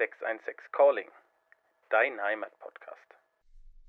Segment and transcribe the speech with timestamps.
[0.00, 1.08] 616 Calling,
[1.90, 3.04] dein Heimatpodcast.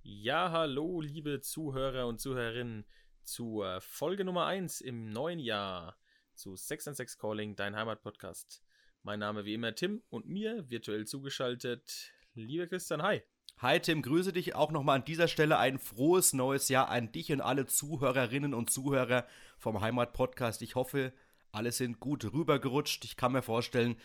[0.03, 2.85] Ja, hallo, liebe Zuhörer und Zuhörerinnen,
[3.23, 5.95] zur Folge Nummer 1 im neuen Jahr
[6.35, 8.61] zu 616 Calling, dein Heimatpodcast.
[9.03, 13.21] Mein Name wie immer Tim und mir virtuell zugeschaltet, lieber Christian, hi.
[13.59, 17.31] Hi Tim, grüße dich auch nochmal an dieser Stelle ein frohes neues Jahr an dich
[17.31, 19.25] und alle Zuhörerinnen und Zuhörer
[19.57, 20.61] vom Heimatpodcast.
[20.61, 21.13] Ich hoffe,
[21.53, 23.05] alle sind gut rübergerutscht.
[23.05, 23.95] Ich kann mir vorstellen,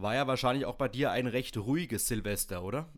[0.00, 2.92] war ja wahrscheinlich auch bei dir ein recht ruhiges Silvester, oder?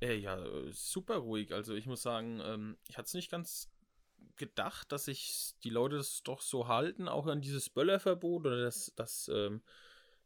[0.00, 0.38] Äh, ja,
[0.72, 1.52] super ruhig.
[1.52, 3.70] Also ich muss sagen, ähm, ich hatte es nicht ganz
[4.36, 8.92] gedacht, dass sich die Leute das doch so halten, auch an dieses Böllerverbot oder das,
[8.96, 9.62] das, ähm,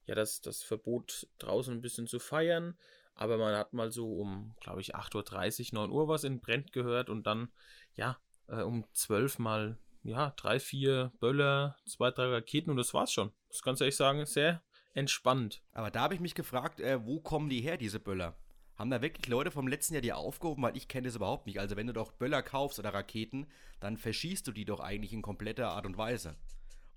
[0.06, 2.78] ja, das, das Verbot draußen ein bisschen zu feiern.
[3.14, 6.72] Aber man hat mal so um, glaube ich, 8.30 Uhr, 9 Uhr was in Brent
[6.72, 7.52] gehört und dann,
[7.95, 13.12] ja, äh, um 12 mal, ja, drei, vier Böller, zwei, drei Raketen und das war's
[13.12, 13.32] schon.
[13.48, 14.62] Das kannst du ehrlich sagen, sehr
[14.99, 15.63] entspannt.
[15.73, 18.37] Aber da habe ich mich gefragt, äh, wo kommen die her, diese Böller?
[18.77, 20.63] Haben da wirklich Leute vom letzten Jahr die aufgehoben?
[20.63, 21.59] Weil ich kenne das überhaupt nicht.
[21.59, 23.46] Also wenn du doch Böller kaufst oder Raketen,
[23.80, 26.37] dann verschießt du die doch eigentlich in kompletter Art und Weise.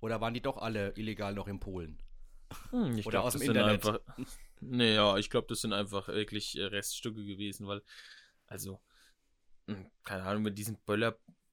[0.00, 1.98] Oder waren die doch alle illegal noch in Polen?
[2.70, 3.86] Hm, ich glaube, das sind Internet.
[3.86, 4.00] einfach.
[4.64, 7.82] Nee, ja, ich glaube, das sind einfach wirklich Reststücke gewesen, weil,
[8.46, 8.80] also,
[9.66, 10.76] hm, keine Ahnung, mit diesen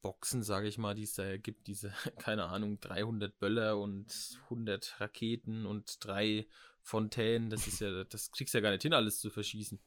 [0.01, 4.99] Böllerboxen, sage ich mal, die es da gibt, diese, keine Ahnung, 300 Böller und 100
[4.99, 6.47] Raketen und drei
[6.81, 9.79] Fontänen, das ist ja, das kriegst du ja gar nicht hin, alles zu verschießen.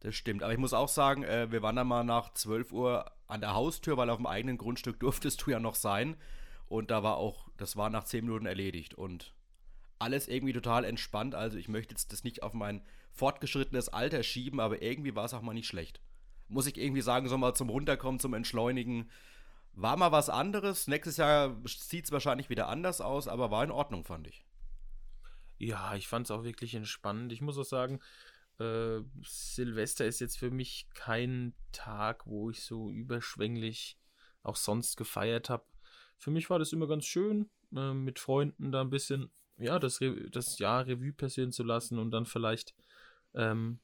[0.00, 3.12] Das stimmt, aber ich muss auch sagen, äh, wir waren dann mal nach 12 Uhr
[3.28, 6.16] an der Haustür, weil auf dem eigenen Grundstück durftest du ja noch sein.
[6.66, 8.94] Und da war auch, das war nach 10 Minuten erledigt.
[8.94, 9.34] Und
[9.98, 11.34] alles irgendwie total entspannt.
[11.34, 15.34] Also ich möchte jetzt das nicht auf mein fortgeschrittenes Alter schieben, aber irgendwie war es
[15.34, 16.00] auch mal nicht schlecht.
[16.48, 19.10] Muss ich irgendwie sagen, so mal zum Runterkommen, zum Entschleunigen.
[19.74, 20.86] War mal was anderes.
[20.86, 24.44] Nächstes Jahr sieht es wahrscheinlich wieder anders aus, aber war in Ordnung, fand ich.
[25.58, 27.32] Ja, ich fand es auch wirklich entspannend.
[27.32, 28.00] Ich muss auch sagen,
[28.58, 33.96] äh, Silvester ist jetzt für mich kein Tag, wo ich so überschwänglich
[34.42, 35.64] auch sonst gefeiert habe.
[36.18, 40.00] Für mich war das immer ganz schön, äh, mit Freunden da ein bisschen ja, das,
[40.00, 42.74] Re das Jahr Revue passieren zu lassen und dann vielleicht
[43.34, 43.78] ähm,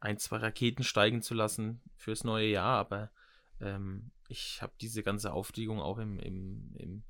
[0.00, 2.78] ein, zwei Raketen steigen zu lassen fürs neue Jahr.
[2.78, 3.10] Aber
[3.60, 7.02] ähm, ich habe diese ganze Aufregung auch im, im, im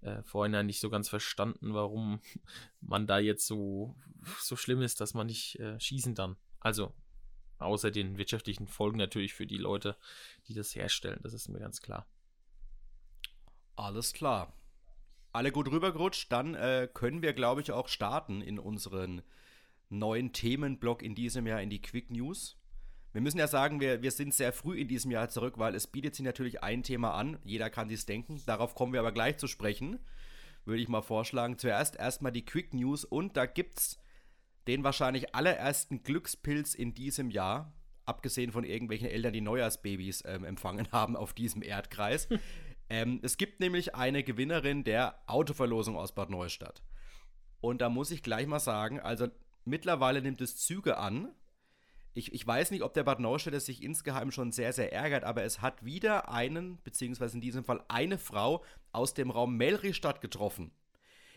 [0.00, 2.20] äh, Vorhinein nicht so ganz verstanden, warum
[2.80, 3.96] man da jetzt so,
[4.40, 6.36] so schlimm ist, dass man nicht äh, schießen dann.
[6.60, 6.92] Also,
[7.58, 9.96] außer den wirtschaftlichen Folgen natürlich für die Leute,
[10.48, 11.20] die das herstellen.
[11.22, 12.06] Das ist mir ganz klar.
[13.76, 14.54] Alles klar
[15.34, 19.22] alle gut rübergerutscht, dann äh, können wir, glaube ich, auch starten in unseren
[19.88, 22.58] neuen Themenblock in diesem Jahr in die Quick News.
[23.12, 25.86] Wir müssen ja sagen, wir, wir sind sehr früh in diesem Jahr zurück, weil es
[25.86, 27.38] bietet sich natürlich ein Thema an.
[27.44, 28.42] Jeder kann sich's denken.
[28.44, 30.00] Darauf kommen wir aber gleich zu sprechen.
[30.64, 31.56] Würde ich mal vorschlagen.
[31.58, 34.00] Zuerst erstmal die Quick News und da gibt's
[34.66, 37.72] den wahrscheinlich allerersten Glückspilz in diesem Jahr.
[38.04, 42.28] Abgesehen von irgendwelchen Eltern, die Neujahrsbabys ähm, empfangen haben auf diesem Erdkreis.
[42.90, 46.82] Ähm, es gibt nämlich eine Gewinnerin der Autoverlosung aus Bad Neustadt.
[47.62, 49.28] Und da muss ich gleich mal sagen, also
[49.64, 51.32] mittlerweile nimmt es Züge an.
[52.12, 55.42] Ich, ich weiß nicht, ob der Bad Neustädter sich insgeheim schon sehr, sehr ärgert, aber
[55.42, 60.70] es hat wieder einen, beziehungsweise in diesem Fall eine Frau aus dem Raum Melristadt getroffen.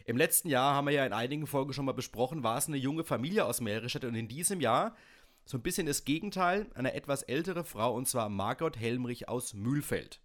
[0.05, 2.77] Im letzten Jahr haben wir ja in einigen Folgen schon mal besprochen, war es eine
[2.77, 4.95] junge Familie aus Melristadt und in diesem Jahr
[5.45, 10.21] so ein bisschen das Gegenteil, eine etwas ältere Frau und zwar Margot Helmrich aus Mühlfeld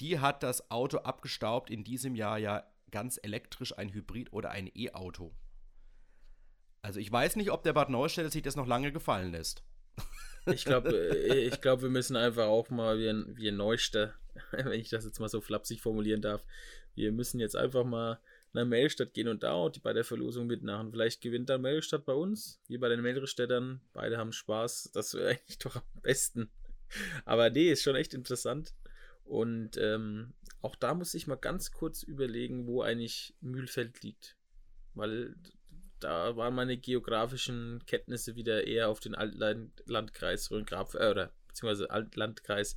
[0.00, 4.70] die hat das Auto abgestaubt, in diesem Jahr ja ganz elektrisch ein Hybrid oder ein
[4.74, 5.32] E-Auto.
[6.82, 9.62] Also ich weiß nicht, ob der Bad Neustädter sich das noch lange gefallen lässt.
[10.46, 13.08] Ich glaube, äh, ich glaub, wir müssen einfach auch mal wie
[13.48, 14.14] ein, Neuster,
[14.52, 16.44] wenn ich das jetzt mal so flapsig formulieren darf,
[16.94, 18.20] wir müssen jetzt einfach mal
[18.52, 20.90] nach Mailstadt gehen und da auch bei der Verlosung mitmachen.
[20.90, 23.80] Vielleicht gewinnt dann Mailstadt bei uns, wie bei den Mailstädtern.
[23.92, 24.90] Beide haben Spaß.
[24.92, 26.50] Das wäre eigentlich doch am besten.
[27.24, 28.74] Aber nee, ist schon echt interessant.
[29.24, 30.32] Und ähm,
[30.62, 34.36] auch da muss ich mal ganz kurz überlegen, wo eigentlich Mühlfeld liegt.
[34.94, 35.36] Weil
[36.00, 42.76] da waren meine geografischen Kenntnisse wieder eher auf den Altlandkreis Rhön-Grab, äh, oder beziehungsweise Altlandkreis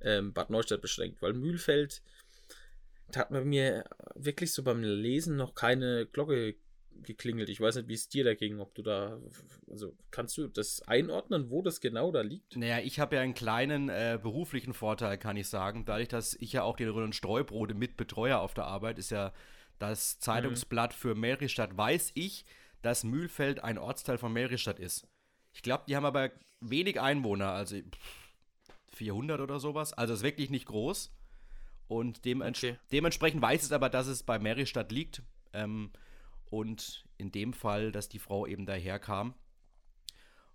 [0.00, 1.22] ähm, Bad Neustadt beschränkt.
[1.22, 2.02] Weil Mühlfeld,
[3.12, 3.84] da hat man mir
[4.14, 6.56] wirklich so beim Lesen noch keine Glocke
[7.02, 7.48] geklingelt.
[7.48, 9.18] Ich weiß nicht, wie es dir da ging, ob du da,
[9.70, 12.56] also kannst du das einordnen, wo das genau da liegt?
[12.56, 15.84] Naja, ich habe ja einen kleinen äh, beruflichen Vorteil, kann ich sagen.
[15.84, 19.32] Dadurch, dass ich ja auch die Röhren Streubrote mit betreue auf der Arbeit, ist ja
[19.80, 20.96] das Zeitungsblatt mhm.
[20.96, 22.44] für Meristadt, weiß ich,
[22.82, 25.08] dass Mühlfeld ein Ortsteil von Meristadt ist.
[25.52, 26.30] Ich glaube, die haben aber
[26.60, 27.76] wenig Einwohner, also
[28.94, 29.92] 400 oder sowas.
[29.92, 31.12] Also ist wirklich nicht groß.
[31.88, 32.78] Und dements okay.
[32.92, 35.22] dementsprechend weiß es aber, dass es bei Meristadt liegt.
[35.52, 35.90] Ähm,
[36.50, 39.34] und in dem Fall, dass die Frau eben daherkam.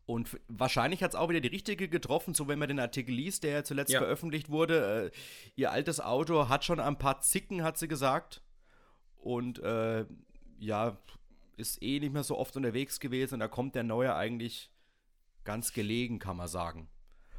[0.06, 3.44] Und wahrscheinlich hat es auch wieder die richtige getroffen, so wenn man den Artikel liest,
[3.44, 4.00] der zuletzt Ja.
[4.00, 5.12] veröffentlicht wurde.
[5.12, 5.18] Äh,
[5.56, 8.44] ihr altes Auto hat schon ein paar Zicken, hat sie gesagt.
[9.26, 10.06] Und äh,
[10.60, 10.98] ja,
[11.58, 13.36] ist eh nicht mehr so oft unterwegs gewesen.
[13.36, 14.70] Und da kommt der neue eigentlich
[15.44, 16.88] ganz gelegen, kann man sagen.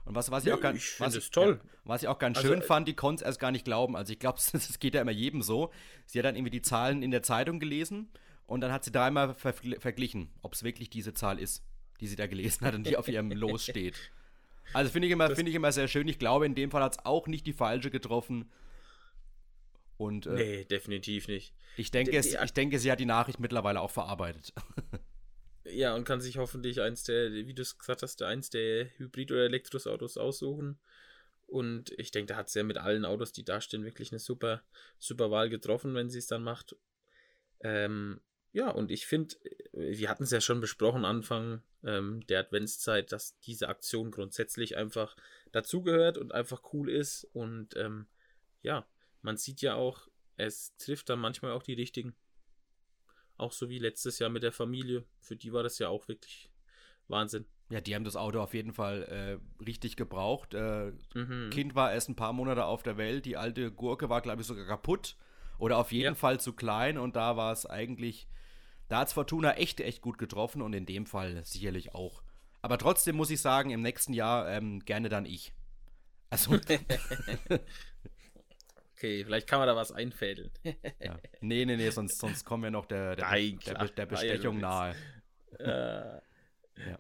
[0.05, 1.61] Und was, was ich Ja, auch ganz, ich find was, toll.
[1.63, 3.65] Ja, was ich auch ganz Also, schön äh, fand, die konnte es erst gar nicht
[3.65, 3.95] glauben.
[3.95, 5.71] Also ich glaube, es geht ja immer jedem so.
[6.07, 8.09] Sie hat dann irgendwie die Zahlen in der Zeitung gelesen
[8.47, 11.65] und dann hat sie dreimal ver verglichen, ob es wirklich diese Zahl ist,
[12.01, 13.95] die sie da gelesen hat und die auf ihrem Los steht.
[14.73, 16.09] Also finde ich, immer, finde ich immer sehr schön.
[16.09, 18.51] Ich glaube, in dem Fall hat es auch nicht die falsche getroffen.
[19.99, 21.55] Und äh, Nee, definitiv nicht.
[21.77, 24.53] ich, denke, die- es, ich denke, sie hat die Nachricht mittlerweile auch verarbeitet.
[25.69, 29.33] Ja, und kann sich hoffentlich eins der, wie du es gesagt hast, eins der Hybrid-
[29.33, 30.79] oder Elektrosautos aussuchen.
[31.49, 34.21] Und ich denke, da hat sie ja mit allen Autos, die da stehen, wirklich eine
[34.21, 34.63] super,
[35.01, 36.77] super Wahl getroffen, wenn sie es dann macht.
[37.61, 38.21] Ähm,
[38.53, 39.35] ja, und ich finde,
[39.73, 45.17] wir hatten es ja schon besprochen, Anfang ähm, der Adventszeit, dass diese Aktion grundsätzlich einfach
[45.51, 47.25] dazugehört und einfach cool ist.
[47.33, 48.07] Und ähm,
[48.63, 48.87] ja,
[49.27, 52.15] man sieht ja auch, es trifft dann manchmal auch die richtigen.
[53.37, 55.05] Auch so wie letztes Jahr mit der Familie.
[55.21, 56.51] Für die war das ja auch wirklich
[57.09, 57.45] Wahnsinn.
[57.69, 60.55] ja, die haben das Auto auf jeden Fall äh, richtig gebraucht.
[60.55, 61.51] Äh, Mhm.
[61.51, 63.27] Kind war erst ein paar Monate auf der Welt.
[63.27, 65.17] Die alte Gurke war, glaube ich, sogar kaputt.
[65.59, 66.15] Oder auf jeden Ja.
[66.15, 66.97] Fall zu klein.
[66.97, 68.29] Und da war es eigentlich,
[68.89, 70.63] da hat Fortuna echt, echt gut getroffen.
[70.63, 72.23] Und in dem Fall sicherlich auch.
[72.63, 75.53] Aber trotzdem muss ich sagen, im nächsten Jahr ähm, gerne dann ich.
[76.31, 76.59] Also,
[78.97, 80.51] Okay, vielleicht kann man da was einfädeln.
[80.65, 81.19] ja.
[81.43, 84.59] nee, nee, nee, sonst, sonst kommen wir noch der, der, Nein, der, der ja Bestechung
[84.59, 84.97] nahe.
[85.59, 86.15] äh,
[86.89, 86.99] Ja.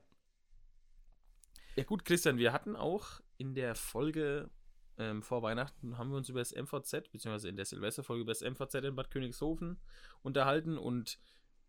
[1.74, 4.50] ja gut, Christian, wir hatten auch in der Folge
[4.98, 8.42] ähm, vor Weihnachten, haben wir uns über das MVZ, beziehungsweise in der Silvesterfolge über das
[8.42, 9.80] MVZ in Bad Königshofen
[10.20, 11.18] unterhalten und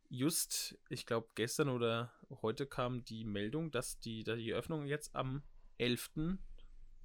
[0.09, 5.15] just, ich glaube gestern oder heute kam die Meldung, dass die, dass die Öffnung jetzt
[5.15, 5.43] am
[5.77, 6.37] 11.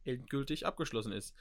[0.02, 1.36] endgültig abgeschlossen ist.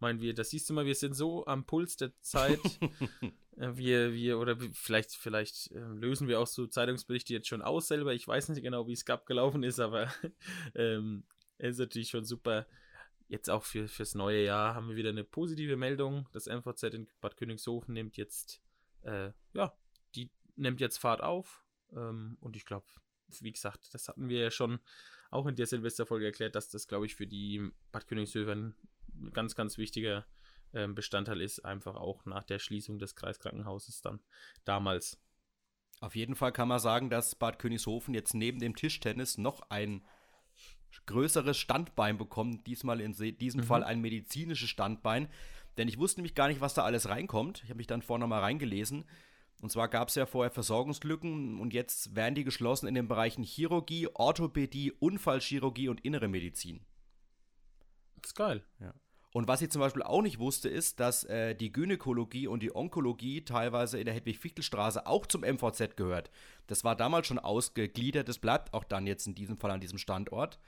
[0.00, 2.60] Meinen wir, das siehst du mal, wir sind so am Puls der Zeit.
[3.58, 7.88] Äh, wir, wir, oder vielleicht, vielleicht äh, lösen wir auch so Zeitungsberichte jetzt schon aus
[7.88, 8.14] selber.
[8.14, 10.12] Ich weiß nicht genau, wie es abgelaufen ist, aber
[10.76, 11.24] ähm,
[11.58, 12.66] es ist natürlich schon super.
[13.26, 16.28] Jetzt auch für, fürs neue Jahr haben wir wieder eine positive Meldung.
[16.32, 18.62] Das MVZ in Bad Königshofen nimmt jetzt,
[19.02, 19.76] äh, ja,
[20.14, 21.64] die nimmt jetzt Fahrt auf.
[21.92, 22.86] Ähm, und ich glaube,
[23.40, 24.78] wie gesagt, das hatten wir ja schon
[25.30, 28.72] auch in der Silvesterfolge erklärt, dass das, glaube ich, für die Bad Königshöfer
[29.32, 30.26] ganz, ganz wichtiger
[30.74, 34.20] ähm, Bestandteil ist, einfach auch nach der Schließung des Kreiskrankenhauses dann
[34.64, 35.18] damals.
[36.00, 40.06] Auf jeden Fall kann man sagen, dass Bad Königshofen jetzt neben dem Tischtennis noch ein
[41.06, 42.66] größeres Standbein bekommt.
[42.66, 43.64] Diesmal in se- diesem Mhm.
[43.64, 45.28] Fall ein medizinisches Standbein.
[45.76, 47.62] Denn ich wusste nämlich gar nicht, was da alles reinkommt.
[47.64, 49.04] Ich habe mich dann vorher noch mal reingelesen.
[49.60, 53.42] Und zwar gab es ja vorher Versorgungslücken und jetzt werden die geschlossen in den Bereichen
[53.42, 56.86] Chirurgie, Orthopädie, Unfallchirurgie und innere Medizin.
[58.22, 58.64] Das ist geil.
[59.32, 62.74] Und was ich zum Beispiel auch nicht wusste, ist, dass äh, die Gynäkologie und die
[62.74, 66.30] Onkologie teilweise in der Hedwig-Fichtel-Straße auch zum MVZ gehört.
[66.66, 69.98] Das war damals schon ausgegliedert, das bleibt auch dann jetzt in diesem Fall an diesem
[69.98, 70.58] Standort.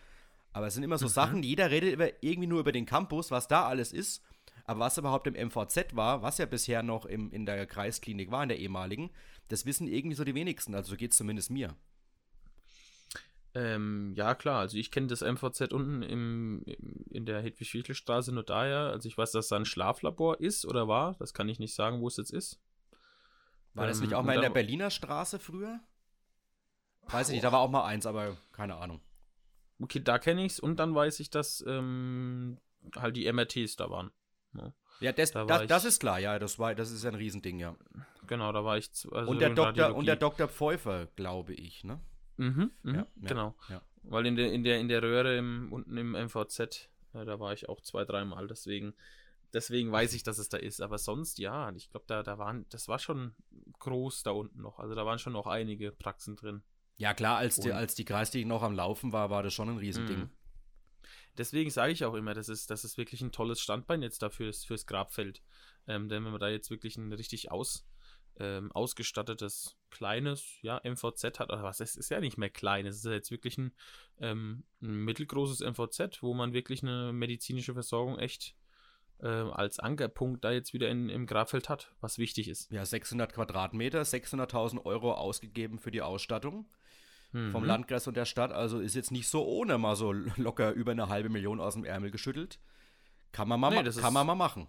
[0.52, 3.48] Aber es sind immer so Sachen, jeder redet über, irgendwie nur über den Campus, was
[3.48, 4.22] da alles ist.
[4.64, 8.42] Aber was überhaupt im MVZ war, was ja bisher noch im, in der Kreisklinik war,
[8.42, 9.10] in der ehemaligen,
[9.48, 10.74] das wissen irgendwie so die wenigsten.
[10.74, 11.74] Also so geht es zumindest mir.
[13.54, 18.44] Ähm, ja, klar, also ich kenne das MVZ unten im, im, in der Hedwig-Fichtel-Straße nur
[18.44, 18.90] daher.
[18.90, 21.16] Also ich weiß, dass da ein Schlaflabor ist oder war.
[21.18, 22.60] Das kann ich nicht sagen, wo es jetzt ist.
[23.74, 25.80] War das Ähm, nicht auch mal in der Berliner Straße früher?
[27.08, 29.00] Weiß ich nicht, da war auch mal eins, aber keine Ahnung.
[29.80, 32.58] Okay, da kenne ich es und dann weiß ich, dass ähm,
[32.96, 34.12] halt die MRTs da waren.
[34.54, 37.58] Ja, Ja, das, Da das, das ist klar, ja, das, war, das ist ein Riesending,
[37.58, 37.76] ja.
[38.26, 38.90] genau, da war ich.
[39.10, 40.16] Also und, der Doktor, und der.
[40.16, 40.48] Dr.
[40.48, 42.00] Pfeuffer, glaube ich, ne?
[42.40, 43.54] Mhm, mhm, Ja, genau.
[43.68, 43.82] ja.
[44.02, 46.58] Weil in der, in der, in der Röhre im, unten im MVZ,
[47.12, 48.94] äh, da war ich auch zwei, dreimal, deswegen,
[49.52, 50.80] deswegen weiß ich, dass es da ist.
[50.80, 53.34] Aber sonst, ja, ich glaube, da, da waren, das war schon
[53.78, 54.78] groß da unten noch.
[54.78, 56.62] Also da waren schon noch einige Praxen drin.
[56.96, 59.78] Ja, klar, als die, als die Kreisliga noch am Laufen war, war das schon ein
[59.78, 60.20] Riesending.
[60.20, 60.30] Mhm.
[61.38, 64.46] Deswegen sage ich auch immer, das ist, das ist wirklich ein tolles Standbein jetzt dafür
[64.46, 65.42] fürs, fürs Grabfeld.
[65.86, 67.86] Ähm, denn wenn man da jetzt wirklich ein richtig aus,
[68.38, 72.96] ähm, ausgestattetes, kleines, ja, MVZ hat, oder was, es ist ja nicht mehr klein, es
[72.96, 73.72] ist ja jetzt wirklich ein,
[74.20, 78.54] ähm, ein mittelgroßes MVZ, wo man wirklich eine medizinische Versorgung echt
[79.22, 82.70] äh, als Ankerpunkt da jetzt wieder in, im Grabfeld hat, was wichtig ist.
[82.72, 86.66] Ja, 600 Quadratmeter, 600.000 Euro ausgegeben für die Ausstattung
[87.32, 87.64] vom Mhm.
[87.64, 88.50] Landkreis und der Stadt.
[88.50, 91.84] Also ist jetzt nicht so ohne mal so locker über eine halbe Million aus dem
[91.84, 92.58] Ärmel geschüttelt.
[93.30, 94.66] Kann man mal, Nee, ma- das kann ist- man mal machen.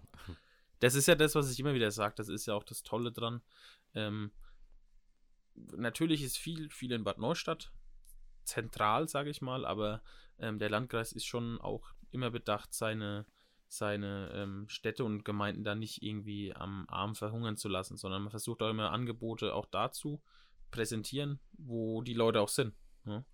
[0.78, 2.14] Das ist ja das, was ich immer wieder sage.
[2.16, 3.40] Das ist ja auch das Tolle dran.
[3.94, 4.30] Ähm,
[5.54, 7.72] natürlich ist viel, viel in Bad Neustadt.
[8.44, 10.02] zentral, sage ich mal, aber
[10.38, 13.24] ähm, der Landkreis ist schon auch immer bedacht, seine,
[13.68, 18.30] seine ähm, Städte und Gemeinden da nicht irgendwie am Arm verhungern zu lassen, sondern man
[18.30, 20.20] versucht auch immer Angebote auch dazu
[20.70, 22.74] präsentieren, wo die Leute auch sind.
[23.04, 23.24] Ne?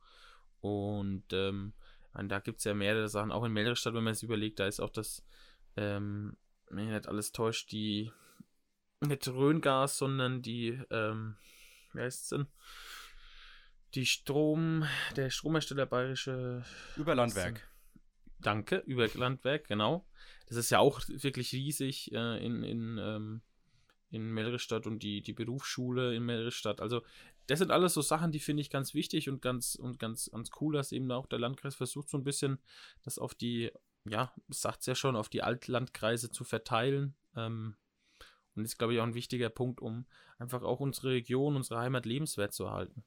[0.60, 1.72] Und ähm,
[2.12, 4.80] da gibt es ja mehrere Sachen, auch in Melderstadt, wenn man es überlegt, da ist
[4.80, 5.24] auch das,
[5.76, 6.36] ähm,
[6.68, 8.12] wenn ich nicht alles täuscht, die
[9.00, 11.36] nicht Rhöngas, sondern die, ähm,
[11.92, 12.46] wie heißt es denn?
[13.94, 16.64] Die Strom, der Stromhersteller Bayerische
[16.96, 17.66] Überlandwerk.
[18.40, 20.06] Danke, Überlandwerk, genau.
[20.46, 23.40] Das ist ja auch wirklich riesig äh, in, in, ähm,
[24.10, 26.80] in Melrestadt und die, die Berufsschule in Melrestadt.
[26.80, 27.02] Also,
[27.46, 30.50] das sind alles so Sachen, die finde ich ganz wichtig und ganz und ganz, ganz
[30.60, 32.58] cool, dass eben auch der Landkreis versucht, so ein bisschen
[33.02, 33.72] das auf die,
[34.04, 37.14] ja, sagt es ja schon, auf die Altlandkreise zu verteilen.
[37.34, 37.74] Ähm,
[38.58, 40.04] und das ist, glaube ich, auch ein wichtiger Punkt, um
[40.38, 43.04] einfach auch unsere Region, unsere Heimat lebenswert zu erhalten.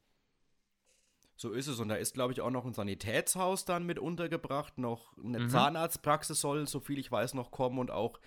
[1.36, 1.80] So ist es.
[1.80, 4.78] Und da ist, glaube ich, auch noch ein Sanitätshaus dann mit untergebracht.
[4.78, 5.50] Noch eine mhm.
[5.50, 7.80] Zahnarztpraxis soll, so viel ich weiß, noch kommen.
[7.80, 8.20] Und auch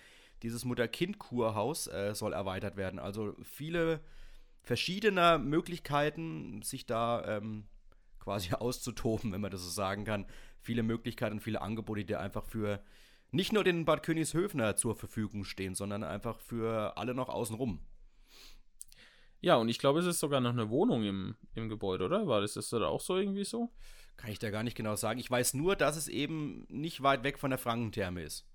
[0.43, 2.99] dieses Mutter-Kind-Kurhaus äh, soll erweitert werden.
[2.99, 4.01] Also viele
[4.63, 7.65] verschiedene Möglichkeiten, sich da ähm,
[8.19, 10.25] quasi auszutoben, wenn man das so sagen kann.
[10.59, 12.83] Viele Möglichkeiten, viele Angebote, die einfach für
[13.31, 17.79] nicht nur den Bad Königshöfner zur Verfügung stehen, sondern einfach für alle noch außenrum.
[19.41, 22.27] Ja, und ich glaube, es ist sogar noch eine Wohnung im, im Gebäude, oder?
[22.27, 23.71] War das, ist das auch so irgendwie so?
[24.17, 25.19] Kann ich da gar nicht genau sagen.
[25.19, 28.47] Ich weiß nur, dass es eben nicht weit weg von der Frankentherme ist.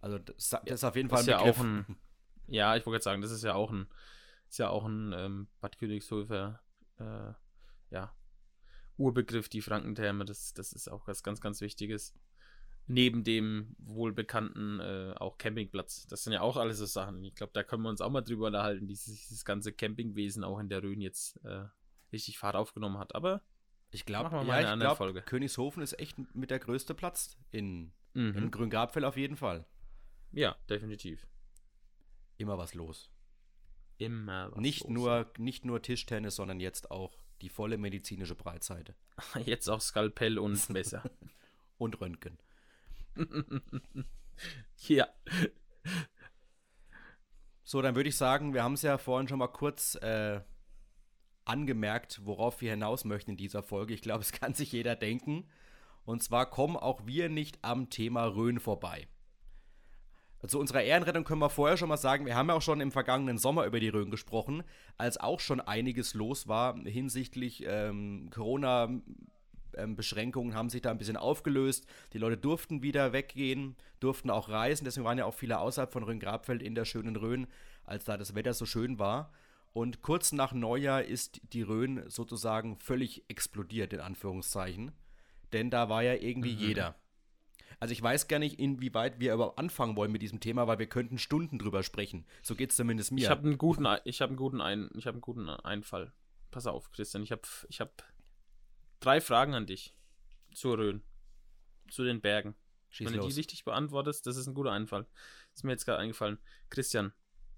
[0.00, 1.38] Also das, das ist auf jeden Fall ein ja.
[1.40, 1.98] Auch ein,
[2.46, 3.88] ja, ich wollte jetzt sagen, das ist ja auch ein,
[4.48, 6.60] ist ja auch ein ähm, Bad Königshöfer,
[6.98, 7.32] äh,
[7.90, 8.14] ja,
[8.96, 10.24] Urbegriff, die Frankentherme.
[10.24, 12.14] Das, das ist auch was ganz, ganz Wichtiges
[12.88, 16.06] neben dem wohlbekannten äh, auch Campingplatz.
[16.06, 17.22] Das sind ja auch alles so Sachen.
[17.22, 20.58] Ich glaube, da können wir uns auch mal drüber unterhalten, dieses, dieses ganze Campingwesen auch
[20.58, 21.66] in der Rhön jetzt äh,
[22.12, 23.14] richtig Fahrt aufgenommen hat.
[23.14, 23.42] Aber
[23.90, 28.36] ich glaube, ja, ich glaube, Königshofen ist echt mit der größte Platz in, mhm.
[28.36, 29.66] in Grüngrabfell auf jeden Fall.
[30.32, 31.26] Ja, definitiv.
[32.38, 33.10] Immer was los.
[33.98, 34.90] Immer was nicht los.
[34.90, 38.96] Nur, nicht nur Tischtennis, sondern jetzt auch die volle medizinische Breitseite.
[39.44, 41.08] Jetzt auch Skalpell und Messer.
[41.76, 42.38] und Röntgen.
[44.88, 45.08] ja.
[47.62, 50.40] So, dann würde ich sagen, wir haben es ja vorhin schon mal kurz äh,
[51.44, 53.94] angemerkt, worauf wir hinaus möchten in dieser Folge.
[53.94, 55.48] Ich glaube, es kann sich jeder denken.
[56.04, 59.08] Und zwar kommen auch wir nicht am Thema Rhön vorbei.
[60.38, 62.80] Zu also unserer Ehrenrettung können wir vorher schon mal sagen, wir haben ja auch schon
[62.80, 64.62] im vergangenen Sommer über die Rhön gesprochen,
[64.96, 68.88] als auch schon einiges los war hinsichtlich ähm, Corona,
[69.78, 71.86] ähm, Beschränkungen haben sich da ein bisschen aufgelöst.
[72.12, 74.84] Die Leute durften wieder weggehen, durften auch reisen.
[74.84, 77.46] Deswegen waren ja auch viele außerhalb von Rhön-Grabfeld in der schönen Rhön,
[77.84, 79.32] als da das Wetter so schön war.
[79.72, 84.92] Und kurz nach Neujahr ist die Rhön sozusagen völlig explodiert, in Anführungszeichen.
[85.52, 86.58] Denn da war ja irgendwie mhm.
[86.58, 86.94] jeder.
[87.80, 90.88] Also ich weiß gar nicht, inwieweit wir überhaupt anfangen wollen mit diesem Thema, weil wir
[90.88, 92.26] könnten Stunden drüber sprechen.
[92.42, 93.22] So geht es zumindest mir.
[93.22, 96.12] Ich habe einen guten, ich habe einen guten, Ein, ich habe einen guten Einfall.
[96.50, 97.22] Pass auf, Christian.
[97.22, 97.92] Ich habe, ich habe
[99.00, 99.94] drei Fragen an dich
[100.52, 101.02] zur Rhön.
[101.90, 102.54] Zu den Bergen.
[102.90, 103.26] Schieß Wenn los.
[103.26, 105.06] du die richtig beantwortest, das ist ein guter Einfall.
[105.54, 106.38] Ist mir jetzt gerade eingefallen.
[106.70, 107.12] Christian,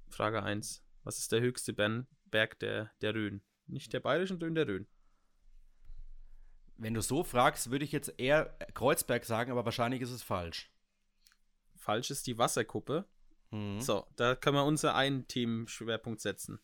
[0.08, 0.84] Frage 1.
[1.02, 3.42] Was ist der höchste Berg der, der Rhön?
[3.66, 4.86] Nicht der bayerischen Rhön, der Rhön.
[6.76, 10.70] Wenn du so fragst, würde ich jetzt eher Kreuzberg sagen, aber wahrscheinlich ist es falsch.
[11.76, 13.06] Falsch ist die Wasserkuppe.
[13.50, 13.80] Mhm.
[13.80, 16.60] So, da können wir unser einen Themenschwerpunkt setzen.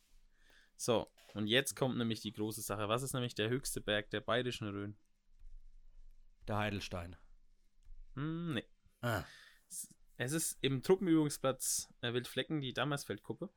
[0.76, 2.88] So, und jetzt kommt nämlich die große Sache.
[2.88, 4.96] Was ist nämlich der höchste Berg der bayerischen Rhön?
[6.46, 7.16] Der Heidelstein.
[8.14, 8.64] Hm, nee.
[9.00, 9.24] Ah.
[10.18, 13.50] Es ist im Truppenübungsplatz äh, Wildflecken die Dammersfeldkuppe.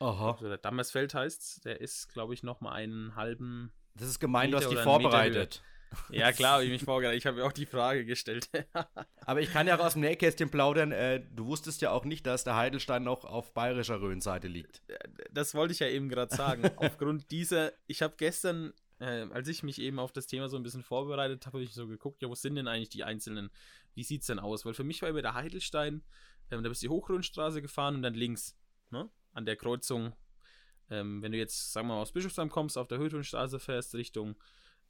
[0.00, 0.32] Aha.
[0.32, 3.72] Also der Dammersfeld heißt der ist, glaube ich, nochmal einen halben.
[3.94, 5.62] Das ist gemein, Meter du hast die vorbereitet.
[6.10, 7.18] Ja, klar, habe ich mich vorgestellt.
[7.18, 8.48] Ich habe mir auch die Frage gestellt.
[9.26, 10.92] Aber ich kann ja auch aus dem Nähkästchen plaudern.
[10.92, 14.82] Äh, du wusstest ja auch nicht, dass der Heidelstein noch auf bayerischer Rhönseite liegt.
[15.30, 16.70] Das wollte ich ja eben gerade sagen.
[16.76, 20.62] Aufgrund dieser, ich habe gestern, äh, als ich mich eben auf das Thema so ein
[20.62, 23.50] bisschen vorbereitet habe, habe ich so geguckt, ja, wo sind denn eigentlich die einzelnen,
[23.94, 24.64] wie sieht es denn aus?
[24.64, 26.02] Weil für mich war über der Heidelstein,
[26.50, 28.56] äh, da bist du die Hochrhönstraße gefahren und dann links,
[28.90, 30.12] ne, an der Kreuzung.
[30.90, 34.36] Ähm, wenn du jetzt, sagen wir mal, aus Bischofsheim kommst, auf der Höhlhönstraße fährst, Richtung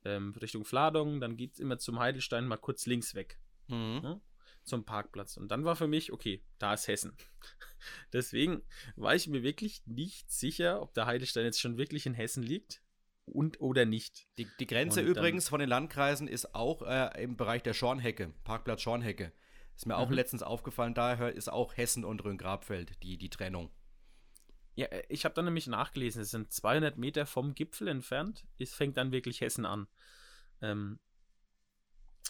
[0.05, 3.39] ähm, Richtung Fladung, dann geht es immer zum Heidelstein mal kurz links weg.
[3.69, 4.01] Mhm.
[4.03, 4.21] Ne?
[4.65, 5.37] Zum Parkplatz.
[5.37, 7.17] Und dann war für mich, okay, da ist Hessen.
[8.13, 8.63] Deswegen
[8.97, 12.81] war ich mir wirklich nicht sicher, ob der Heidelstein jetzt schon wirklich in Hessen liegt
[13.25, 14.27] und oder nicht.
[14.39, 18.33] Die, die Grenze und übrigens von den Landkreisen ist auch äh, im Bereich der Schornhecke,
[18.45, 19.33] Parkplatz Schornhecke.
[19.75, 20.17] Ist mir auch mhm.
[20.17, 23.71] letztens aufgefallen, daher ist auch Hessen und Rhön-Grabfeld die, die Trennung.
[24.75, 28.75] Ja, äh, ich habe dann nämlich nachgelesen, es sind 200 Meter vom Gipfel entfernt, es
[28.75, 29.87] fängt dann wirklich Hessen an.
[30.61, 30.99] Ähm,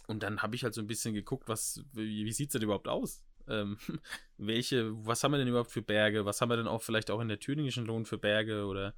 [0.06, 2.62] und dann habe ich halt so ein bisschen geguckt, was, wie, wie sieht es denn
[2.62, 3.24] überhaupt aus?
[3.48, 3.78] Ähm,
[4.36, 6.24] welche, was haben wir denn überhaupt für Berge?
[6.24, 8.94] Was haben wir denn auch vielleicht auch in der thüringischen Rhön für Berge oder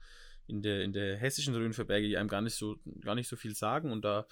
[0.46, 3.28] in der, in der hessischen Rhön für Berge, die einem gar nicht so, gar nicht
[3.28, 4.26] so viel sagen und da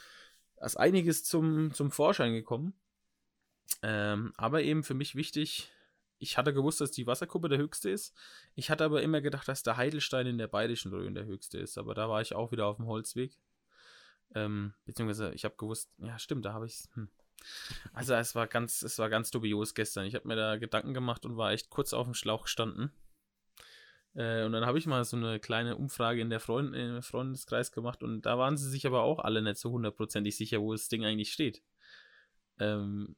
[0.61, 2.75] ist einiges zum, zum Vorschein gekommen.
[3.83, 5.72] Ähm, aber eben für mich wichtig,
[6.23, 8.14] ich hatte gewusst, dass die Wasserkuppe der höchste ist.
[8.55, 11.79] Ich hatte aber immer gedacht, dass der Heidelstein in der Bayerischen Rhön der höchste ist.
[11.79, 13.37] Aber da war ich auch wieder auf dem Holzweg.
[14.35, 16.85] Ähm, beziehungsweise ich habe gewusst, ja stimmt, da habe ich.
[16.95, 17.09] Hm.
[17.93, 20.07] Also es war ganz, es war ganz dubios gestern.
[20.07, 22.93] Ich habe mir da Gedanken gemacht und war echt kurz auf dem Schlauch gestanden.
[24.14, 27.73] Äh, und dann habe ich mal so eine kleine Umfrage in der Freund im Freundeskreis
[27.73, 30.88] gemacht und da waren sie sich aber auch alle nicht so hundertprozentig sicher, wo das
[30.88, 31.62] Ding eigentlich steht.
[32.61, 33.17] Ähm,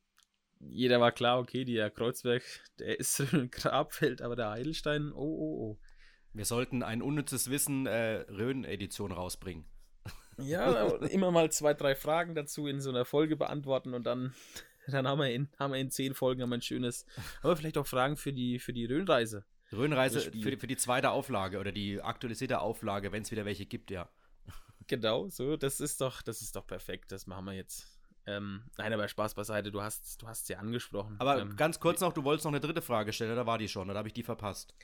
[0.60, 2.42] jeder war klar, okay, der Kreuzberg,
[2.78, 5.78] der ist ein Grabfeld, aber der Heidelstein, oh, oh, oh.
[6.32, 9.64] Wir sollten ein unnützes Wissen äh, Rhön-Edition rausbringen.
[10.38, 14.34] Ja, immer mal zwei, drei Fragen dazu in so einer Folge beantworten und dann,
[14.88, 17.06] dann haben, wir in, haben wir in zehn Folgen haben wir ein schönes,
[17.42, 19.44] aber vielleicht auch Fragen für die, für die Rhönreise.
[19.72, 23.66] Rhönreise für die, für die zweite Auflage oder die aktualisierte Auflage, wenn es wieder welche
[23.66, 24.08] gibt, ja.
[24.86, 27.93] Genau, so, das ist doch, das ist doch perfekt, das machen wir jetzt.
[28.26, 31.16] Ähm, nein, aber Spaß beiseite, du hast, du hast sie angesprochen.
[31.18, 33.68] Aber ähm, ganz kurz noch, du wolltest noch eine dritte Frage stellen, oder war die
[33.68, 34.74] schon, oder habe ich die verpasst?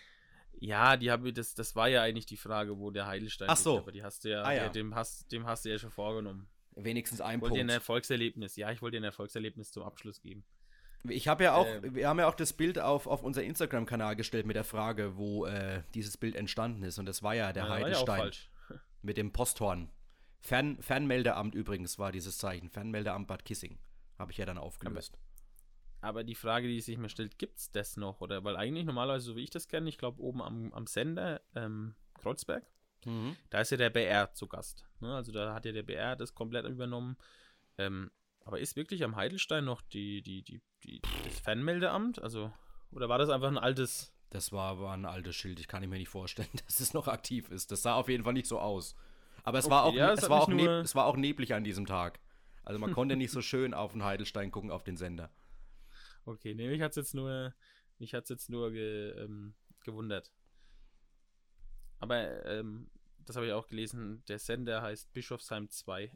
[0.59, 3.73] Ja, die habe das, das war ja eigentlich die Frage, wo der Heidelstein Ach so.
[3.73, 4.68] liegt, aber die hast du ja, Ah, ja.
[4.68, 6.49] dem hast, dem hast du ja schon vorgenommen.
[6.76, 7.75] Wenigstens ein Ich wollte dir ein Punkt.
[7.80, 10.44] Erfolgserlebnis, ja, ich wollte dir ein Erfolgserlebnis zum Abschluss geben.
[11.09, 11.94] Ich habe ja auch, Ähm.
[11.94, 15.47] wir haben ja auch das Bild auf, auf unser Instagram-Kanal gestellt mit der Frage, wo
[15.47, 16.99] äh, dieses Bild entstanden ist.
[16.99, 17.80] Und das war ja der Ja, war
[18.28, 18.40] ja
[19.02, 19.88] mit dem Posthorn.
[20.40, 22.70] Fern, Fernmeldeamt übrigens war dieses Zeichen.
[22.70, 23.78] Fernmeldeamt Bad Kissing.
[24.18, 25.18] Habe ich ja dann aufgelöst.
[26.02, 28.20] Aber die Frage, die sich mir stellt, gibt's das noch?
[28.23, 31.40] Oder weil eigentlich normalerweise, so wie ich das kenne, ich glaube oben am, am Sender,
[31.54, 32.65] ähm, Kreuzberg,
[33.06, 33.34] Mhm.
[33.49, 34.86] da ist ja der BR zu Gast.
[35.00, 35.15] Ne?
[35.15, 37.17] Also da hat ja der BR das komplett übernommen.
[37.78, 38.10] Ähm,
[38.45, 42.21] aber ist wirklich am Heidelstein noch die, die, die, die, das Fernmeldeamt?
[42.21, 42.52] Also,
[42.91, 44.12] oder war das einfach ein altes.
[44.28, 45.60] Das war, war ein altes Schild.
[45.60, 47.73] Ich kann mir nicht vorstellen, dass es noch aktiv ist.
[47.73, 48.95] Das sah auf jeden Fall nicht so aus.
[49.43, 51.17] Aber es, war, auch, Okay, ja, es es, hat war auch neb, es war auch
[51.17, 52.21] neblig an diesem Tag.
[52.63, 55.31] Also man konnte nicht so schön auf den Heidelstein gucken, auf den Sender.
[56.25, 57.55] Okay, nee, mich hat's jetzt nur,
[57.99, 60.31] mich hat's jetzt nur ge, ähm, gewundert.
[61.99, 62.91] Aber ähm,
[63.26, 64.23] das habe ich auch gelesen.
[64.29, 66.11] Der Sender heißt Bischofsheim 2.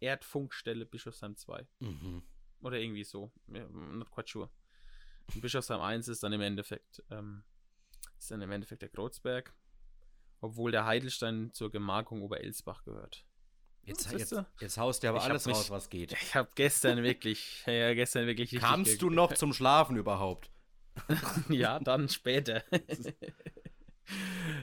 [0.00, 1.66] Erdfunkstelle Bischofsheim 2.
[1.80, 2.22] Mhm.
[2.62, 3.32] Oder irgendwie so.
[3.46, 4.50] Not quite sure.
[5.34, 7.44] Und Bischofsheim 1 ist dann im Endeffekt, ähm,
[8.18, 9.54] ist dann im Endeffekt der Kreuzberg.
[10.40, 13.24] Obwohl der Heidelstein zur Gemarkung Oberelsbach gehört.
[13.82, 14.46] Jetzt, Siehst jetzt, du?
[14.60, 16.12] jetzt haust du aber Ich alles mich- raus, was geht.
[16.12, 20.50] Ich habe gestern wirklich, ja, gestern wirklich Kamst du noch zum Schlafen überhaupt?
[21.48, 22.62] ja, dann später.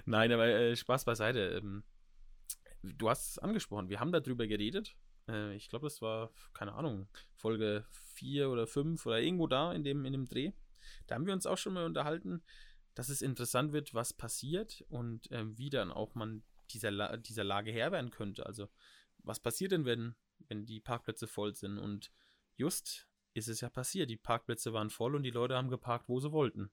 [0.05, 1.39] Nein, aber äh, Spaß beiseite.
[1.57, 1.83] Ähm,
[2.83, 4.95] du hast es angesprochen, wir haben darüber geredet.
[5.29, 7.85] Äh, ich glaube, das war, keine Ahnung, Folge
[8.15, 10.51] 4 oder 5 oder irgendwo da in dem, in dem Dreh.
[11.07, 12.43] Da haben wir uns auch schon mal unterhalten,
[12.97, 17.43] dass es interessant wird, was passiert und ähm, wie dann auch man dieser, La dieser
[17.43, 18.47] Lage Herr werden könnte.
[18.47, 18.69] Also,
[19.19, 20.15] was passiert denn, wenn,
[20.47, 21.77] wenn die Parkplätze voll sind?
[21.77, 22.12] Und
[22.55, 24.10] just ist es ja passiert.
[24.10, 26.71] Die Parkplätze waren voll und die Leute haben geparkt, wo sie wollten.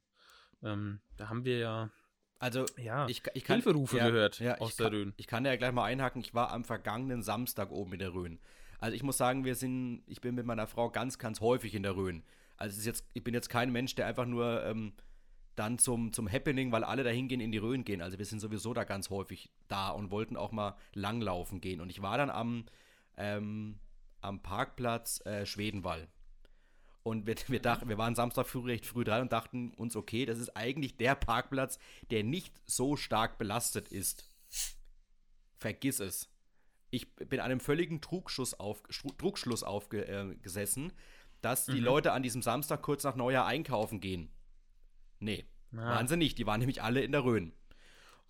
[0.62, 1.90] Ähm, da haben wir ja,
[2.38, 3.56] Also, ja ich, ich kann.
[3.56, 5.14] Hilferufe ja, gehört ja, aus ich der kann, Rhön.
[5.18, 6.22] Ich kann ja gleich mal einhaken.
[6.22, 8.40] Ich war am vergangenen Samstag oben in der Rhön.
[8.78, 10.02] Also, ich muss sagen, wir sind.
[10.06, 12.24] Ich bin mit meiner Frau ganz, ganz häufig in der Rhön.
[12.56, 14.94] Also, es ist jetzt, ich bin jetzt kein Mensch, der einfach nur ähm,
[15.56, 18.02] dann zum, zum Happening, weil alle da hingehen, in die Rhön gehen.
[18.02, 21.80] Also, wir sind sowieso da ganz häufig da und wollten auch mal langlaufen gehen.
[21.80, 22.64] Und ich war dann am,
[23.16, 23.78] ähm,
[24.20, 26.08] am Parkplatz äh, Schwedenwall.
[27.04, 30.24] Und wir, wir, dachten, wir waren Samstag früh recht früh dran und dachten uns, okay,
[30.24, 31.78] das ist eigentlich der Parkplatz,
[32.10, 34.26] der nicht so stark belastet ist.
[35.58, 36.30] Vergiss es.
[36.90, 38.82] Ich bin einem völligen Trugschuss auf,
[39.18, 40.92] Trugschluss aufgesessen,
[41.42, 41.84] dass die Mhm.
[41.84, 44.30] Leute an diesem Samstag kurz nach Neujahr einkaufen gehen.
[45.24, 45.44] Nee,
[45.76, 45.96] Ah.
[45.96, 46.38] waren sie nicht.
[46.38, 47.52] Die waren nämlich alle in der Rhön.